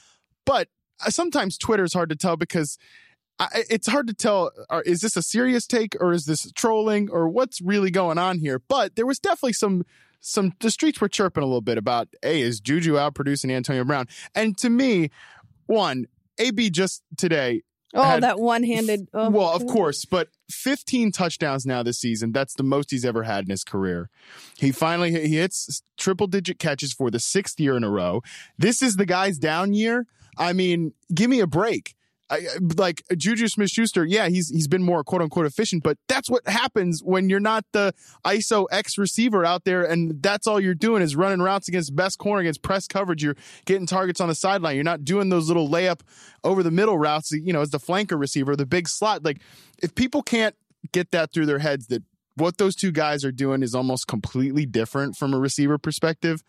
[0.46, 0.70] But
[1.06, 2.78] uh, sometimes Twitter is hard to tell because.
[3.40, 4.52] I, it's hard to tell.
[4.70, 8.40] Are, is this a serious take or is this trolling or what's really going on
[8.40, 8.62] here?
[8.68, 9.86] But there was definitely some
[10.20, 10.54] some.
[10.60, 14.08] The streets were chirping a little bit about, hey, is Juju out producing Antonio Brown?
[14.36, 15.10] And to me,
[15.66, 16.06] one,
[16.38, 17.64] AB just today
[17.96, 19.08] Oh, had- that one handed.
[19.14, 19.30] Oh.
[19.30, 22.32] well, of course, but 15 touchdowns now this season.
[22.32, 24.10] That's the most he's ever had in his career.
[24.58, 28.22] He finally he hits triple digit catches for the sixth year in a row.
[28.58, 30.08] This is the guy's down year.
[30.38, 31.96] I mean, give me a break.
[32.78, 36.48] Like Juju Smith Schuster, yeah, he's he's been more quote unquote efficient, but that's what
[36.48, 37.94] happens when you're not the
[38.26, 42.18] ISO X receiver out there, and that's all you're doing is running routes against best
[42.18, 43.24] corner against press coverage.
[43.24, 44.76] You're getting targets on the sideline.
[44.76, 46.00] You're not doing those little layup
[46.44, 49.24] over the middle routes, you know, as the flanker receiver, the big slot.
[49.24, 49.42] Like
[49.82, 50.56] if people can't
[50.92, 52.04] get that through their heads that
[52.36, 56.44] what those two guys are doing is almost completely different from a receiver perspective.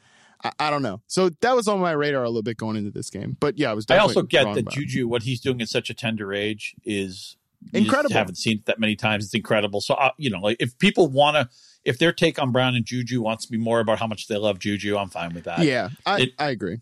[0.45, 1.01] I, I, don't know.
[1.07, 3.37] So that was on my radar a little bit going into this game.
[3.41, 3.87] But yeah, I was.
[3.89, 7.37] I also get that Juju, what he's doing at such a tender age is
[7.73, 8.15] incredible.
[8.15, 9.25] haven't seen it that many times.
[9.25, 9.81] It's incredible.
[9.81, 11.49] So uh, you know, like if people want to,
[11.85, 14.37] if their take on Brown and Juju wants to be more about how much they
[14.37, 15.61] love Juju, I'm fine with that.
[15.61, 16.81] Yeah, I, it, I agree.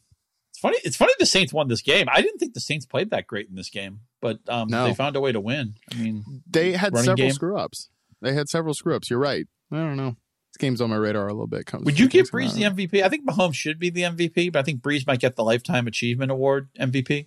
[0.50, 0.78] It's funny.
[0.84, 2.08] It's funny the Saints won this game.
[2.12, 4.86] I didn't think the Saints played that great in this game, but um, no.
[4.86, 5.74] they found a way to win.
[5.92, 7.88] I mean, they had several screw ups.
[8.20, 9.10] They had several screw ups.
[9.10, 9.46] You're right.
[9.70, 10.16] I don't know.
[10.52, 11.64] This game's on my radar a little bit.
[11.64, 13.02] Comes Would you give Brees the MVP?
[13.02, 15.86] I think Mahomes should be the MVP, but I think Brees might get the Lifetime
[15.86, 17.26] Achievement Award MVP.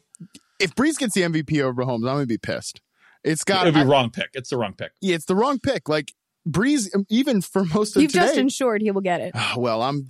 [0.60, 2.82] If Brees gets the MVP over Mahomes, I'm gonna be pissed.
[3.24, 4.30] It's got to be wrong pick.
[4.34, 4.92] It's the wrong pick.
[5.02, 5.90] Yeah, it's the wrong pick.
[5.90, 6.14] Like
[6.48, 9.34] Brees, um, even for most of You've today, just ensured he will get it.
[9.58, 10.08] Well, I'm.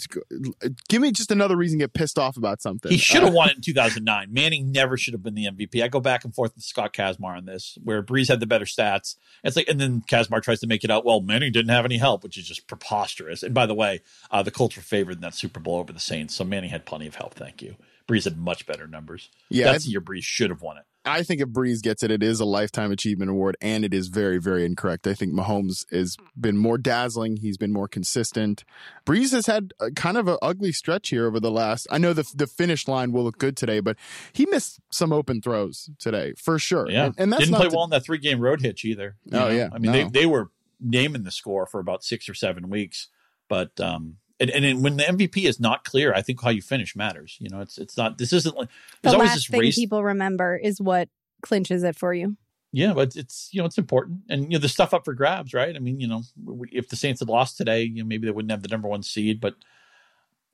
[0.90, 2.92] Give me just another reason to get pissed off about something.
[2.92, 4.34] He should have uh, won it in 2009.
[4.34, 5.82] Manning never should have been the MVP.
[5.84, 8.66] I go back and forth with Scott Kacsmar on this, where Brees had the better
[8.66, 9.16] stats.
[9.44, 11.06] It's like, and then Kacsmar tries to make it out.
[11.06, 13.44] Well, Manning didn't have any help, which is just preposterous.
[13.44, 16.00] And by the way, uh, the Colts were favored in that Super Bowl over the
[16.00, 17.36] Saints, so Manning had plenty of help.
[17.36, 17.76] Thank you.
[18.08, 19.30] Brees had much better numbers.
[19.50, 20.84] Yeah, that's the year Brees should have won it.
[21.06, 24.08] I think if Brees gets it, it is a lifetime achievement award, and it is
[24.08, 25.06] very, very incorrect.
[25.08, 27.38] I think Mahomes has been more dazzling.
[27.38, 28.64] He's been more consistent.
[29.06, 31.88] Brees has had a, kind of an ugly stretch here over the last.
[31.92, 33.98] I know the the finish line will look good today, but
[34.34, 36.90] he missed some open throws today for sure.
[36.90, 39.16] Yeah, and, and that's didn't play to, well in that three game road hitch either.
[39.32, 39.50] Oh know?
[39.50, 40.04] yeah, I mean no.
[40.04, 43.10] they they were naming the score for about six or seven weeks,
[43.48, 46.96] but um, and, and when the MVP is not clear, I think how you finish
[46.96, 47.38] matters.
[47.40, 48.18] You know, it's it's not.
[48.18, 48.70] This isn't like
[49.02, 49.76] the last thing race.
[49.76, 51.10] people remember is what
[51.42, 52.36] clinches it for you.
[52.72, 55.54] Yeah, but it's you know it's important, and you know the stuff up for grabs,
[55.54, 55.74] right?
[55.74, 56.24] I mean, you know,
[56.72, 59.04] if the Saints had lost today, you know maybe they wouldn't have the number one
[59.04, 59.56] seed, but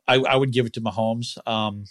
[0.08, 1.38] I, I would give it to Mahomes.
[1.48, 1.86] Um,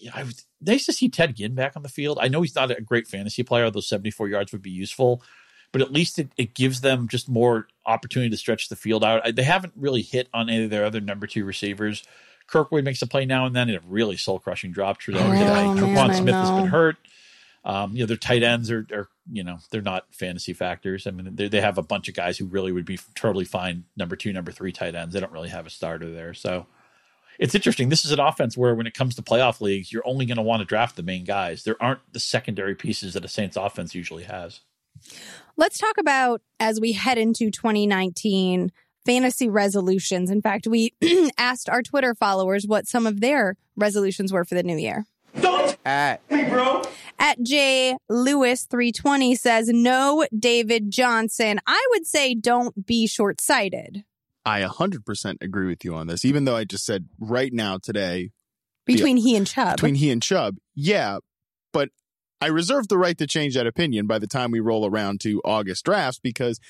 [0.00, 2.18] yeah, I would, nice to see Ted Ginn back on the field.
[2.20, 5.22] I know he's not a great fantasy player; those seventy-four yards would be useful
[5.72, 9.34] but at least it, it gives them just more opportunity to stretch the field out.
[9.34, 12.04] They haven't really hit on any of their other number two receivers.
[12.46, 15.18] Kirkwood makes a play now and then in a really soul crushing drop through oh,
[15.20, 16.96] Tre'Quan Smith has been hurt.
[17.64, 21.06] Um, you know, their tight ends are, are, you know, they're not fantasy factors.
[21.06, 23.84] I mean, they, they have a bunch of guys who really would be totally fine
[23.96, 25.12] number two, number three tight ends.
[25.12, 26.32] They don't really have a starter there.
[26.32, 26.66] So
[27.38, 27.88] it's interesting.
[27.90, 30.42] This is an offense where when it comes to playoff leagues, you're only going to
[30.42, 31.64] want to draft the main guys.
[31.64, 34.60] There aren't the secondary pieces that a Saints offense usually has.
[35.56, 38.70] Let's talk about as we head into 2019
[39.04, 40.30] fantasy resolutions.
[40.30, 40.94] In fact, we
[41.38, 45.06] asked our Twitter followers what some of their resolutions were for the new year.
[45.40, 46.82] Don't at me, bro.
[47.18, 51.58] At J Lewis 320 says, No, David Johnson.
[51.66, 54.04] I would say don't be short sighted.
[54.44, 58.30] I 100% agree with you on this, even though I just said right now today.
[58.86, 59.76] Between the, he and Chubb.
[59.76, 60.56] Between he and Chubb.
[60.74, 61.18] Yeah.
[61.72, 61.90] But
[62.40, 65.40] I reserve the right to change that opinion by the time we roll around to
[65.44, 66.60] August drafts because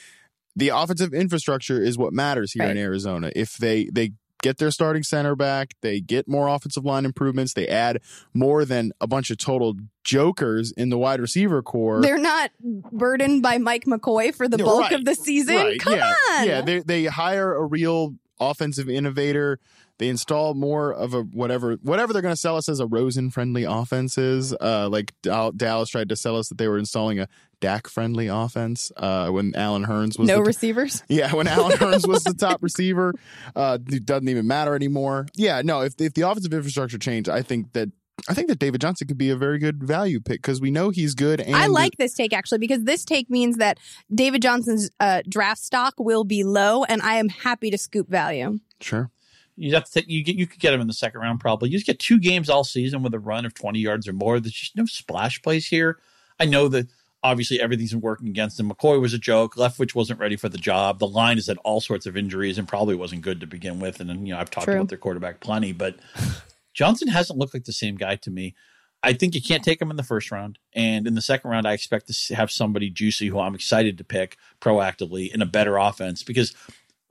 [0.56, 2.72] the offensive infrastructure is what matters here right.
[2.72, 3.30] in Arizona.
[3.36, 7.66] If they they get their starting center back, they get more offensive line improvements, they
[7.68, 8.00] add
[8.34, 12.00] more than a bunch of total jokers in the wide receiver core.
[12.00, 14.92] They're not burdened by Mike McCoy for the bulk right.
[14.92, 15.56] of the season.
[15.56, 15.80] Right.
[15.80, 16.14] Come yeah.
[16.30, 16.46] on.
[16.46, 19.58] Yeah, they they hire a real offensive innovator
[19.98, 23.30] they install more of a whatever whatever they're going to sell us as a Rosen
[23.30, 24.54] friendly offense is.
[24.54, 27.28] Uh, like Dallas tried to sell us that they were installing a
[27.60, 31.02] Dak friendly offense uh, when Allen Hurns was no the, receivers.
[31.08, 33.12] Yeah, when Allen Hurns was the top receiver,
[33.56, 35.26] uh, it doesn't even matter anymore.
[35.34, 35.80] Yeah, no.
[35.80, 37.88] If if the offensive infrastructure changed, I think that
[38.28, 40.90] I think that David Johnson could be a very good value pick because we know
[40.90, 41.40] he's good.
[41.40, 43.78] And I like this take actually because this take means that
[44.12, 48.58] David Johnson's uh, draft stock will be low, and I am happy to scoop value.
[48.80, 49.10] Sure.
[49.58, 51.70] You have to take, you get you could get him in the second round probably.
[51.70, 54.40] You just get two games all season with a run of twenty yards or more.
[54.40, 55.98] There's just no splash plays here.
[56.38, 56.88] I know that
[57.22, 58.70] obviously everything's been working against him.
[58.70, 59.56] McCoy was a joke.
[59.56, 60.98] Leftwich wasn't ready for the job.
[60.98, 64.00] The line has had all sorts of injuries and probably wasn't good to begin with.
[64.00, 64.76] And you know I've talked True.
[64.76, 65.96] about their quarterback plenty, but
[66.74, 68.54] Johnson hasn't looked like the same guy to me.
[69.02, 71.68] I think you can't take him in the first round, and in the second round,
[71.68, 75.76] I expect to have somebody juicy who I'm excited to pick proactively in a better
[75.76, 76.52] offense because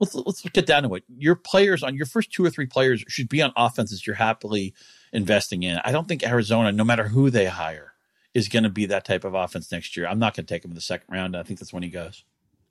[0.00, 1.04] let's let's get down to it.
[1.16, 4.74] Your players on your first two or three players should be on offenses you're happily
[5.12, 5.80] investing in.
[5.84, 7.94] I don't think Arizona, no matter who they hire,
[8.34, 10.06] is going to be that type of offense next year.
[10.06, 11.36] I'm not going to take him in the second round.
[11.36, 12.24] I think that's when he goes.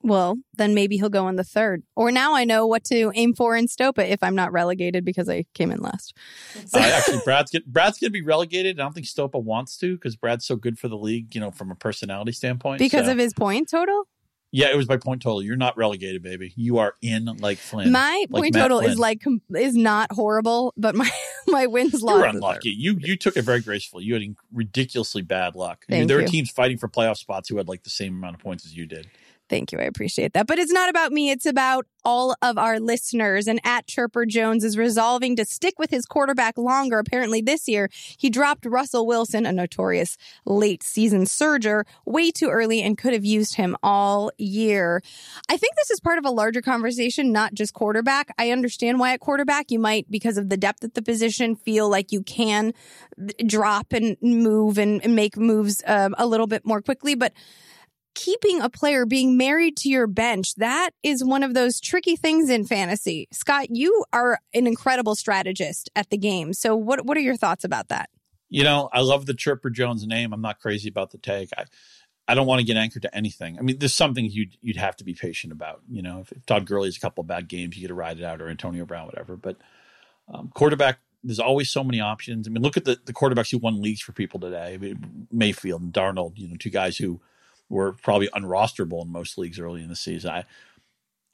[0.04, 1.84] Well, then maybe he'll go in the third.
[1.96, 5.28] Or now I know what to aim for in Stopa if I'm not relegated because
[5.28, 6.16] I came in last.
[6.68, 6.80] So.
[6.80, 8.80] Uh, actually, Brad's get, Brad's going to be relegated.
[8.80, 11.52] I don't think Stopa wants to because Brad's so good for the league, you know,
[11.52, 12.80] from a personality standpoint.
[12.80, 13.12] Because so.
[13.12, 14.04] of his point total?
[14.52, 15.44] Yeah, it was by point total.
[15.44, 16.54] You're not relegated, baby.
[16.56, 17.92] You are in like Flynn.
[17.92, 18.92] My like point Matt total Flynn.
[18.92, 19.24] is like
[19.56, 21.10] is not horrible, but my
[21.48, 22.18] my wins loss.
[22.18, 22.70] You're unlucky.
[22.70, 24.06] You you took it very gracefully.
[24.06, 25.86] You had ridiculously bad luck.
[25.90, 26.26] I mean, there you.
[26.26, 28.76] are teams fighting for playoff spots who had like the same amount of points as
[28.76, 29.10] you did.
[29.50, 29.80] Thank you.
[29.80, 30.48] I appreciate that.
[30.48, 31.32] But it's not about me.
[31.32, 33.48] It's about all of our listeners.
[33.48, 37.00] And at Chirper Jones is resolving to stick with his quarterback longer.
[37.00, 42.82] Apparently, this year, he dropped Russell Wilson, a notorious late season surger, way too early
[42.82, 45.02] and could have used him all year.
[45.50, 48.34] I think this is part of a larger conversation, not just quarterback.
[48.38, 51.90] I understand why at quarterback you might, because of the depth at the position, feel
[51.90, 52.74] like you can
[53.46, 57.16] drop and move and, make moves um, a little bit more quickly.
[57.16, 57.34] But
[58.18, 62.50] keeping a player being married to your bench that is one of those tricky things
[62.50, 67.22] in fantasy scott you are an incredible strategist at the game so what what are
[67.22, 68.10] your thoughts about that
[68.50, 70.34] You know, I love the Chipper Jones name.
[70.34, 71.50] I'm not crazy about the take.
[71.58, 71.66] I
[72.30, 73.58] I don't want to get anchored to anything.
[73.58, 75.82] I mean, there's something you'd you'd have to be patient about.
[75.90, 77.94] You know, if, if Todd Gurley has a couple of bad games, you get to
[77.94, 79.38] ride it out, or Antonio Brown, whatever.
[79.38, 79.58] But
[80.34, 82.48] um, quarterback, there's always so many options.
[82.48, 84.74] I mean, look at the the quarterbacks who won leagues for people today.
[84.74, 86.34] I mean, Mayfield and Darnold.
[86.38, 87.22] You know, two guys who
[87.70, 90.32] were probably unrosterable in most leagues early in the season.
[90.32, 90.46] I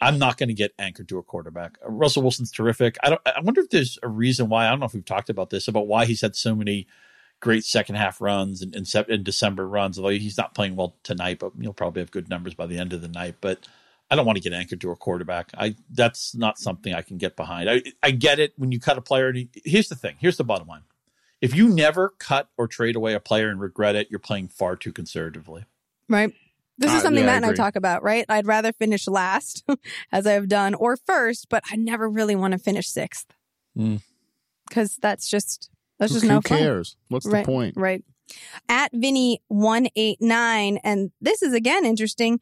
[0.03, 1.77] I'm not going to get anchored to a quarterback.
[1.83, 2.97] Uh, Russell Wilson's terrific.
[3.03, 3.21] I don't.
[3.25, 4.65] I wonder if there's a reason why.
[4.65, 6.87] I don't know if we've talked about this about why he's had so many
[7.39, 9.97] great second half runs and, and December runs.
[9.97, 12.93] Although he's not playing well tonight, but he'll probably have good numbers by the end
[12.93, 13.35] of the night.
[13.39, 13.65] But
[14.11, 15.51] I don't want to get anchored to a quarterback.
[15.57, 17.69] I that's not something I can get behind.
[17.69, 19.31] I I get it when you cut a player.
[19.31, 20.15] He, here's the thing.
[20.19, 20.83] Here's the bottom line.
[21.41, 24.75] If you never cut or trade away a player and regret it, you're playing far
[24.75, 25.65] too conservatively.
[26.13, 26.31] Right
[26.77, 29.07] this is Uh, something yeah, I matt and i talk about right i'd rather finish
[29.07, 29.63] last
[30.11, 33.25] as i've done or first but i never really want to finish sixth
[33.77, 34.01] Mm.
[34.69, 36.95] because that's just that's Who just no who fun cares?
[37.09, 37.75] What's right, the point?
[37.77, 38.03] Right.
[38.69, 42.39] At Vinny189, and this is again interesting.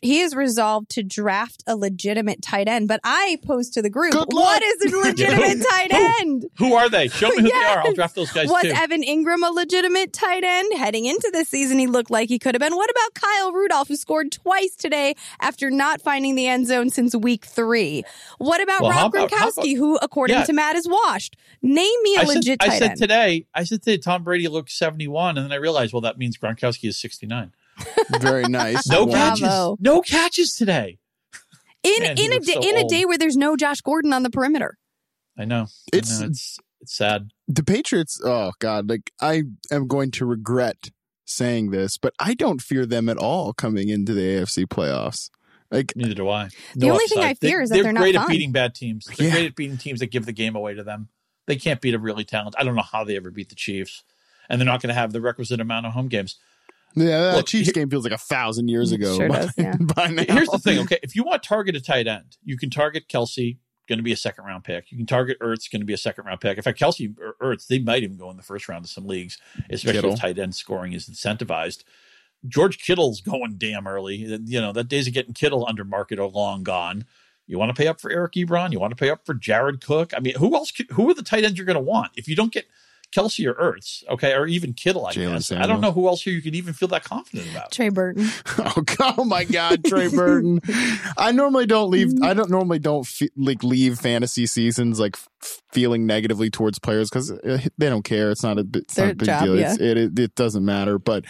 [0.00, 4.14] He is resolved to draft a legitimate tight end, but I posed to the group,
[4.14, 6.46] what is a legitimate tight end?
[6.58, 7.08] Who are they?
[7.08, 7.80] Show me who they are.
[7.80, 8.68] I'll draft those guys Was too.
[8.68, 10.72] Evan Engram a legitimate tight end?
[10.78, 12.76] Heading into this season, he looked like he could have been.
[12.76, 17.16] What about Kyle Rudolph, who scored twice today after not finding the end zone since
[17.16, 18.04] week three?
[18.38, 20.44] What about Well, Rob about- Gronkowski, who, according Yeah.
[20.44, 21.36] to Matt, is washed?
[21.60, 22.98] Name me a I said, legit I said end.
[22.98, 26.38] today, I said today Tom Brady looked 71, and then I realized, well, that means
[26.38, 27.52] Gronkowski is 69.
[28.20, 28.86] Very nice.
[28.88, 29.76] No Bravo.
[29.76, 29.76] catches.
[29.80, 30.98] No catches today.
[31.82, 34.12] in Man, in a looks day so in a day where there's no Josh Gordon
[34.12, 34.78] on the perimeter.
[35.38, 35.66] I know.
[35.92, 36.30] It's- I know.
[36.30, 37.30] it's it's sad.
[37.48, 40.90] the Patriots, oh God, like I am going to regret
[41.24, 45.30] saying this, but I don't fear them at all coming into the AFC playoffs.
[45.70, 46.50] Like, Neither do I.
[46.74, 48.24] The only thing I fear is that they're, they're not great fun.
[48.24, 49.06] at beating bad teams.
[49.06, 49.32] They're Yeah.
[49.32, 51.08] great at beating teams that give the game away to them.
[51.46, 52.60] They can't beat a really talented.
[52.60, 54.02] I don't know how they ever beat the Chiefs,
[54.50, 56.36] and they're not going to have the requisite amount of home games.
[56.94, 59.16] Yeah, that Look, Chiefs here- game feels like a thousand years ago.
[59.16, 59.76] Sure by, does, yeah.
[59.80, 60.24] by now.
[60.28, 60.98] Here's the thing, okay?
[61.02, 63.56] If you want to target a tight end, you can target Kelce,
[63.88, 64.90] going to be a second round pick.
[64.90, 66.56] You can target Ertz, going to be a second round pick.
[66.56, 69.06] In fact, Kelce or Ertz, they might even go in the first round of some
[69.06, 69.38] leagues,
[69.70, 70.12] especially Kittle.
[70.14, 71.84] if tight end scoring is incentivized.
[72.48, 74.16] George Kittle's going damn early.
[74.16, 77.04] You know, that days of getting Kittle under market are long gone.
[77.46, 78.72] You want to pay up for Eric Ebron?
[78.72, 80.12] You want to pay up for Jared Cook?
[80.16, 80.72] I mean, who else?
[80.92, 82.66] Who are the tight ends you're going to want if you don't get
[83.12, 84.02] Kelce or Ertz?
[84.08, 85.06] Okay, or even Kittle.
[85.06, 87.50] I Jalen guess I don't know who else here you could even feel that confident
[87.50, 87.70] about.
[87.72, 88.28] Trey Burton.
[88.58, 90.60] Oh, God, oh my God, Trey Burton!
[91.18, 92.12] I normally don't leave.
[92.22, 97.10] I don't normally don't fe- like leave fantasy seasons like f- feeling negatively towards players
[97.10, 98.30] because uh, they don't care.
[98.30, 99.58] It's not a bit- it's not a big job, deal.
[99.58, 99.72] yeah.
[99.72, 100.98] It's, it, it it doesn't matter.
[100.98, 101.24] But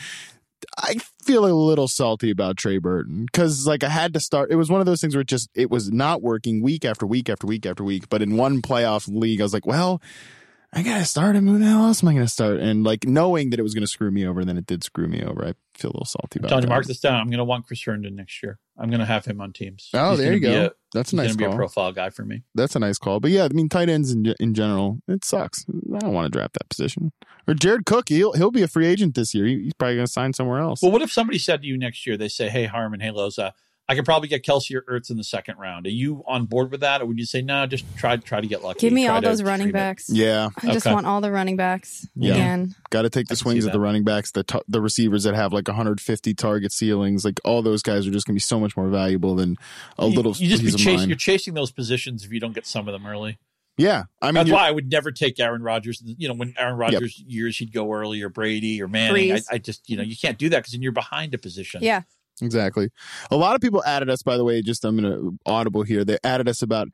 [0.78, 4.50] I feel a little salty about Trey Burton because like I had to start.
[4.52, 7.06] It was one of those things where it just it was not working week after
[7.06, 8.08] week after week after week.
[8.08, 10.00] But in one playoff league, I was like, well.
[10.74, 11.46] I gotta start him.
[11.46, 12.60] Who the hell else am I gonna start?
[12.60, 15.06] And like knowing that it was gonna screw me over, and then it did screw
[15.06, 15.44] me over.
[15.44, 16.68] I feel a little salty about Tony, that.
[16.68, 17.14] mark this down.
[17.20, 18.58] I'm going to want Chris Herndon next year.
[18.78, 19.88] I'm going to have him on teams.
[19.94, 20.66] Oh, He's there you go.
[20.66, 22.42] A, That's a he's nice going to be a profile guy for me.
[22.54, 23.20] That's a nice call.
[23.20, 25.64] But yeah, I mean, tight ends in in general, it sucks.
[25.94, 27.12] I don't want to draft that position.
[27.48, 29.46] Or Jared Cook, he'll he'll be a free agent this year.
[29.46, 30.82] He- He's probably going to sign somewhere else.
[30.82, 33.52] Well, what if somebody said to you next year, they say, hey, Harmon, hey, Loza,
[33.92, 35.86] I could probably get Kelce or Ertz in the second round.
[35.86, 37.02] Are you on board with that?
[37.02, 38.80] Or would you say, no, just try try to get lucky?
[38.80, 40.06] Give me try all those running stream it." backs.
[40.10, 42.32] yeah, I just want all the running backs Yeah.
[42.34, 42.74] again.
[42.90, 45.24] got to take the I swings see at the running backs, the t- the receivers
[45.24, 47.24] that have like 150 target ceilings.
[47.24, 49.56] Like all those guys are just going to be so much more valuable than
[49.98, 51.08] a You- little You, just be piece of chasing, mine.
[51.08, 53.38] you're chasing those positions if you don't get some of them early.
[53.78, 56.02] Yeah, I mean, That's why I would never take Aaron Rodgers.
[56.04, 59.32] You know, when Aaron Rodgers years he'd go early or Brady or Manning.
[59.32, 61.82] I, I just, you know, you can't do that because then you're behind a position.
[61.82, 62.02] Yeah.
[62.42, 62.90] Exactly.
[63.30, 66.04] A lot of people added us, by the way, just I'm going to audible here.
[66.04, 66.88] They added us about,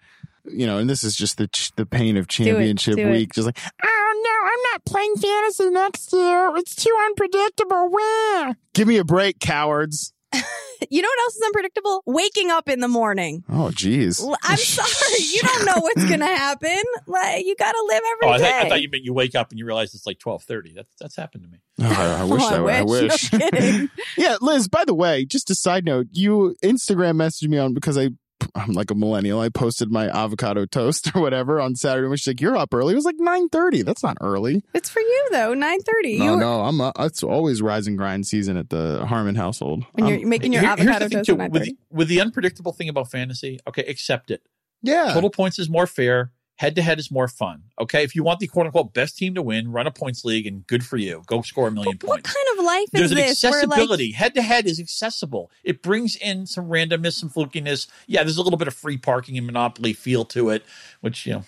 [0.44, 3.10] you know, and this is just the the pain of championship do it.
[3.10, 3.32] week.
[3.32, 6.52] Just like, oh no, I'm not playing fantasy next year.
[6.56, 7.90] It's too unpredictable.
[7.90, 8.56] Where?
[8.74, 10.12] Give me a break, cowards.
[10.90, 12.02] You know what else is unpredictable?
[12.06, 13.44] Waking up in the morning.
[13.50, 14.24] Oh, geez.
[14.42, 16.78] I'm sorry, you don't know what's gonna happen.
[17.06, 18.50] Like you gotta live Oh, I, every day.
[18.50, 20.72] thought I thought you meant you wake up and you realize it's like twelve thirty.
[20.72, 21.58] That's that's happened to me.
[21.80, 22.76] Oh, I, I wish Oh, that.
[22.76, 23.32] I wish.
[23.32, 23.90] No kidding.
[24.16, 24.68] Yeah, Liz.
[24.68, 28.10] By the way, just a side note, you Instagram messaged me on because I.
[28.54, 29.40] I'm like a millennial.
[29.40, 32.06] I posted my avocado toast or whatever on Saturday.
[32.06, 33.84] And she's like, "You're up early." It was like 9:30.
[33.84, 34.62] That's not early.
[34.74, 35.54] it's for you though.
[35.54, 36.18] Nine thirty.
[36.18, 36.80] No, you no, I'm.
[36.80, 39.84] Uh, it's always rise and grind season at the Harmon household.
[39.92, 42.08] when you're making your Here- here's avocado the thing, toast too, at with, the, with
[42.08, 44.42] the unpredictable thing about fantasy, okay, accept it.
[44.82, 46.30] yeah, Total points is more fair.
[46.58, 47.62] Head to head is more fun.
[47.80, 50.44] Okay, if you want the quote unquote best team to win, run a points league
[50.44, 51.22] and good for you.
[51.26, 52.28] Go score a million What points.
[52.28, 53.42] What kind of life There's is this?
[53.44, 54.10] Where like accessibility.
[54.10, 55.52] Head to head is accessible.
[55.62, 57.86] It brings in some randomness, some flukiness.
[58.08, 60.64] Yeah, there's a little bit of free parking and Monopoly feel to it,
[61.00, 61.44] which you know,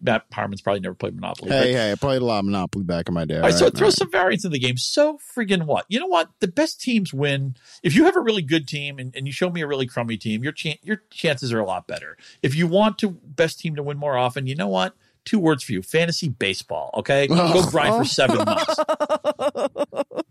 [0.00, 1.50] Matt Harmon's probably never played Monopoly.
[1.50, 3.36] Hey, hey, I played a lot of Monopoly back in my day.
[3.36, 3.94] all right, so throw alright.
[3.94, 4.76] some variance in the game.
[4.76, 5.86] So friggin' what?
[5.88, 6.30] You know what?
[6.40, 7.56] The best teams win.
[7.82, 10.16] If you have a really good team and, and you show me a really crummy
[10.16, 12.16] team, your chan your chances are a lot better.
[12.42, 14.94] If you want to best team to win more often, you know what?
[15.24, 16.90] Two words for you: fantasy baseball.
[16.94, 18.78] Okay, go grind for seven months.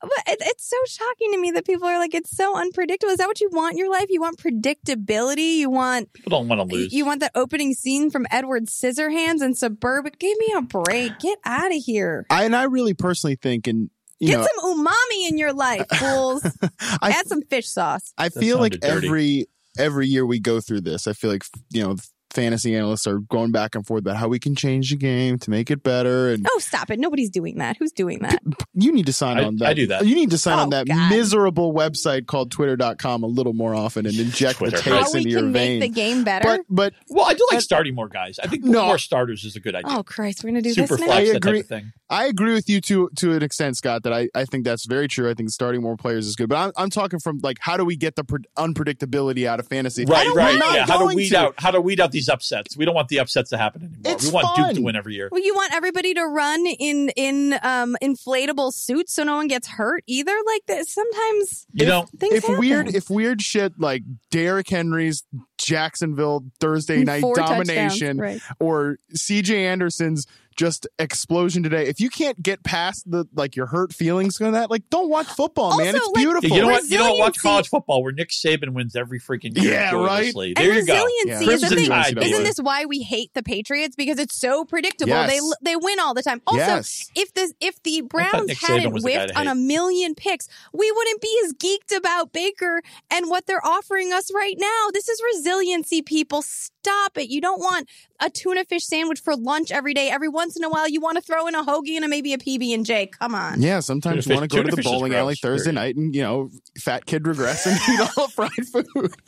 [0.00, 3.10] But it, it's so shocking to me that people are like, it's so unpredictable.
[3.12, 4.06] Is that what you want in your life?
[4.08, 5.56] You want predictability.
[5.56, 6.92] You want People don't want to lose.
[6.92, 10.12] you want that opening scene from Edward Scissorhands and Suburban.
[10.18, 11.18] Give me a break.
[11.20, 12.26] Get out of here.
[12.30, 15.86] I, and I really personally think, and you Get know, some umami in your life,
[15.94, 16.42] fools.
[16.80, 18.12] I Add some fish sauce.
[18.18, 19.06] I That feel like dirty.
[19.06, 19.46] every
[19.78, 21.96] every year we go through this, I feel like you know
[22.30, 25.50] fantasy analysts are going back and forth about how we can change the game to
[25.50, 26.30] make it better.
[26.30, 26.98] And Oh, stop it.
[26.98, 27.76] Nobody's doing that.
[27.78, 28.40] Who's doing that?
[28.74, 29.68] you need to sign I- on that.
[29.68, 30.06] I do that.
[30.06, 31.10] You need to sign Oh, on that God.
[31.10, 34.76] miserable website called twitter.com a little more often and inject Twitter.
[34.76, 35.82] the How How taste we into your can make veins.
[35.82, 36.44] the game better.
[36.48, 38.38] but but well, I do like But- starting more guys.
[38.42, 38.86] I think No.
[38.86, 39.96] more starters is a good idea.
[39.96, 40.44] oh, Christ.
[40.44, 41.06] We're going to do Super this now?
[41.06, 41.60] flex, I that type agree.
[41.60, 41.92] of thing.
[42.10, 44.02] I agree with you to to an extent, Scott.
[44.04, 45.28] That I, I think that's very true.
[45.30, 47.84] I think starting more players is good, but I'm, I'm talking from like how do
[47.84, 50.04] we get the pre- unpredictability out of fantasy?
[50.06, 50.54] Right, right.
[50.74, 51.38] Yeah, how to going weed to.
[51.38, 52.76] out how to weed out these upsets.
[52.76, 54.00] We don't want the upsets to happen anymore.
[54.12, 54.68] It's we want fun.
[54.68, 55.28] Duke to win every year.
[55.30, 59.68] Well, you want everybody to run in in um inflatable suits so no one gets
[59.68, 60.34] hurt either.
[60.46, 62.58] Like that, sometimes You know, things if happen.
[62.58, 65.24] weird if weird shit like Derrick Henry's
[65.58, 68.40] Jacksonville Thursday night Four domination right.
[68.60, 70.26] or CJ Anderson's
[70.58, 71.86] just explosion today.
[71.86, 75.26] If you can't get past the like your hurt feelings on that, like don't watch
[75.28, 75.94] football, man.
[75.94, 76.50] It's like, beautiful.
[76.50, 76.84] You know what?
[76.90, 77.18] You know what?
[77.20, 79.72] Watch college football where Nick Saban wins every freaking year.
[79.72, 80.48] Yeah, joyously.
[80.48, 80.56] right?
[80.56, 80.94] There and you go.
[80.94, 81.34] resiliency Yeah.
[81.34, 81.88] is the Crimson thing.
[81.88, 82.24] Tide.
[82.24, 83.94] Isn't this why we hate the Patriots?
[83.96, 85.10] Because it's so predictable.
[85.10, 85.30] Yes.
[85.30, 86.42] They they win all the time.
[86.46, 87.08] Also, Yes.
[87.14, 90.90] if the if the Browns hadn't was the guy whiffed on a million picks, we
[90.90, 94.88] wouldn't be as geeked about Baker and what they're offering us right now.
[94.92, 96.42] This is resiliency, people.
[96.42, 97.28] Stop it.
[97.28, 97.88] You don't want
[98.20, 100.10] a tuna fish sandwich for lunch every day.
[100.10, 102.32] Every once in a while, you want to throw in a hoagie and a, maybe
[102.32, 103.06] a PB and J.
[103.06, 103.60] Come on.
[103.60, 105.74] Yeah, sometimes Tuna you want to go to the bowling alley gross, Thursday period.
[105.74, 109.14] night and you know, fat kid regress and eat all fried food.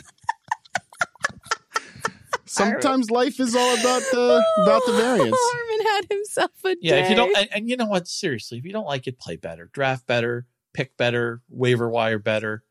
[2.46, 5.36] Sometimes life is all about the about the variance.
[5.40, 8.08] Harmon had himself a Yeah, if you don't, and, and you know what?
[8.08, 12.64] Seriously, if you don't like it, play better, draft better, pick better, waiver wire better,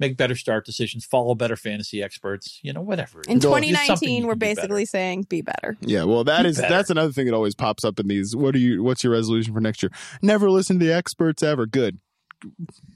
[0.00, 2.58] make better start decisions, follow better fantasy experts.
[2.62, 3.20] You know, whatever.
[3.28, 4.54] In No, it's something you 2019, we're can do better.
[4.56, 5.76] basically saying be better.
[5.80, 6.74] Yeah, well, that Be is better.
[6.74, 8.34] that's another thing that always pops up in these.
[8.34, 8.82] What are you?
[8.82, 9.90] What's your resolution for next year?
[10.22, 11.66] Never listen to the experts ever.
[11.66, 12.00] Good.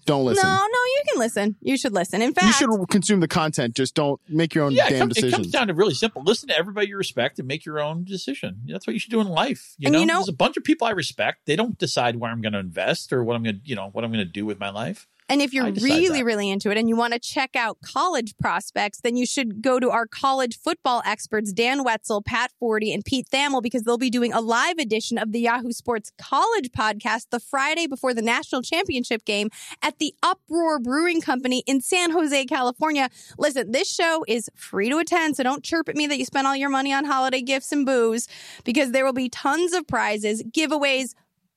[0.07, 0.43] Don't listen.
[0.49, 1.57] No, no, you can listen.
[1.61, 2.23] You should listen.
[2.23, 3.75] In fact, you should consume the content.
[3.77, 5.35] Just don't make your own Yeah, it, damn comes, it decisions.
[5.35, 6.23] comes down to really simple.
[6.25, 8.63] Listen to everybody you respect and make your own decision.
[8.67, 9.75] That's what you should do in life.
[9.79, 11.45] You know, you know- there's a bunch of people I respect.
[11.47, 13.91] They don't decide where I'm going to invest or what I'm going to, you know,
[13.93, 15.07] what I'm going to do with my life.
[15.29, 16.25] And if you're really, that.
[16.25, 19.81] really into it and you want to check out college prospects, then you should go
[19.81, 24.11] to our college football experts, Dan Wetzel, Pat Forde, and Pete Thamel, because they'll be
[24.11, 28.61] doing a live edition of the Yahoo Sports College podcast the Friday before the national
[28.61, 29.49] championship game
[29.81, 33.09] at the Uproar Brewing Company in San Jose, California.
[33.39, 36.47] Listen, this show is free to attend, so don't chirp at me that you spent
[36.47, 38.29] all your money on holiday gifts and booze,
[38.65, 41.15] because there will be tons of prizes, giveaways,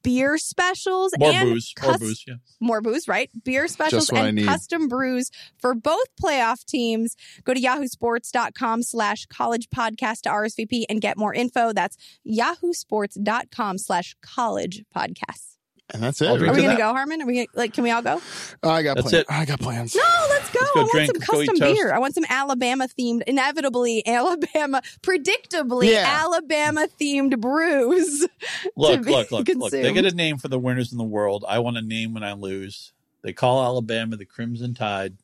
[0.07, 2.23] beer specials, More and booze, more booze.
[2.25, 2.35] Yeah.
[2.61, 3.29] more booze, right?
[3.43, 5.29] Beer specials Just what I and custom brews
[5.59, 7.15] for both playoff teams.
[7.43, 11.73] Go to yahoosports.com slash college podcast to RSVP and get more info.
[11.73, 15.46] That's yahoosports.com slash college podcast.
[15.93, 16.27] And that's it.
[16.27, 17.21] Are we going to go, Harmon?
[17.21, 18.21] Are we gonna, like, can we all go?
[18.63, 19.21] Oh, I got That's plans.
[19.21, 19.25] it.
[19.29, 19.95] I got plans.
[19.95, 20.59] No, let's go.
[20.59, 21.07] Let's I go want drink.
[21.07, 21.75] some Let's go eat custom toast.
[21.81, 21.93] beer.
[21.93, 26.05] I want some Alabama themed, inevitably Alabama, predictably Yeah.
[26.07, 28.27] Alabama themed brews.
[28.75, 29.71] Look, be look, look, look.
[29.71, 31.45] They get a name for the winners in the world.
[31.47, 32.93] I want a name when I lose.
[33.23, 35.17] They call Alabama the Crimson Tide.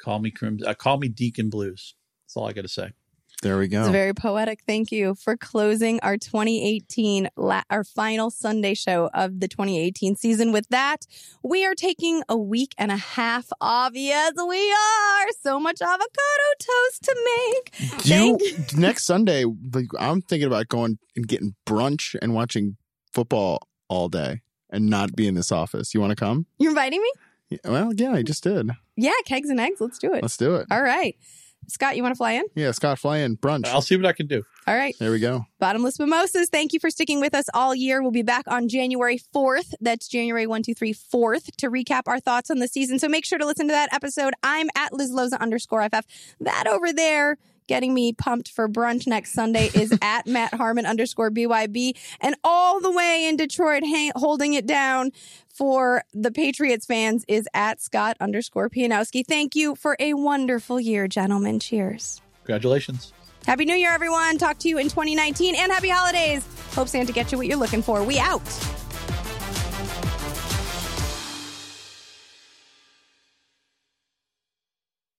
[0.00, 0.66] Call me Crimson.
[0.68, 1.94] Uh, call me Deacon Blues.
[2.24, 2.92] That's all I got to say.
[3.40, 3.82] There we go.
[3.82, 4.62] It's very poetic.
[4.66, 10.50] Thank you for closing our 2018, la- our final Sunday show of the 2018 season.
[10.50, 11.06] With that,
[11.44, 13.92] we are taking a week and a half off.
[13.94, 15.26] Yes, we are.
[15.40, 16.08] So much avocado
[16.58, 18.02] toast to make.
[18.02, 22.76] Do you, Thank- next Sunday, like, I'm thinking about going and getting brunch and watching
[23.12, 25.94] football all day and not be in this office.
[25.94, 26.46] You want to come?
[26.58, 27.12] You're inviting me?
[27.50, 28.68] Yeah, well, yeah, I just did.
[28.96, 29.80] Yeah, kegs and eggs.
[29.80, 30.22] Let's do it.
[30.22, 30.66] Let's do it.
[30.72, 31.14] All right.
[31.68, 32.44] Scott, you want to fly in?
[32.54, 33.66] Yeah, Scott fly in brunch.
[33.66, 34.42] I'll see what I can do.
[34.66, 34.94] All right.
[34.98, 35.44] There we go.
[35.58, 38.02] Bottomless Mimosas, thank you for sticking with us all year.
[38.02, 39.74] We'll be back on January 4th.
[39.80, 42.98] That's January 1, 2, 3, 4th to recap our thoughts on the season.
[42.98, 44.34] So make sure to listen to that episode.
[44.42, 46.04] I'm at Liz Loza underscore FF.
[46.40, 47.36] That over there
[47.68, 51.96] getting me pumped for brunch next Sunday is at Matt Harmon underscore BYB.
[52.20, 55.12] And all the way in Detroit, hang, holding it down
[55.48, 59.24] for the Patriots fans is at Scott underscore Pianowski.
[59.26, 61.60] Thank you for a wonderful year, gentlemen.
[61.60, 62.20] Cheers.
[62.44, 63.12] Congratulations.
[63.46, 64.38] Happy New Year, everyone.
[64.38, 66.46] Talk to you in 2019 and happy holidays.
[66.74, 68.02] Hope Santa gets you what you're looking for.
[68.02, 68.42] We out.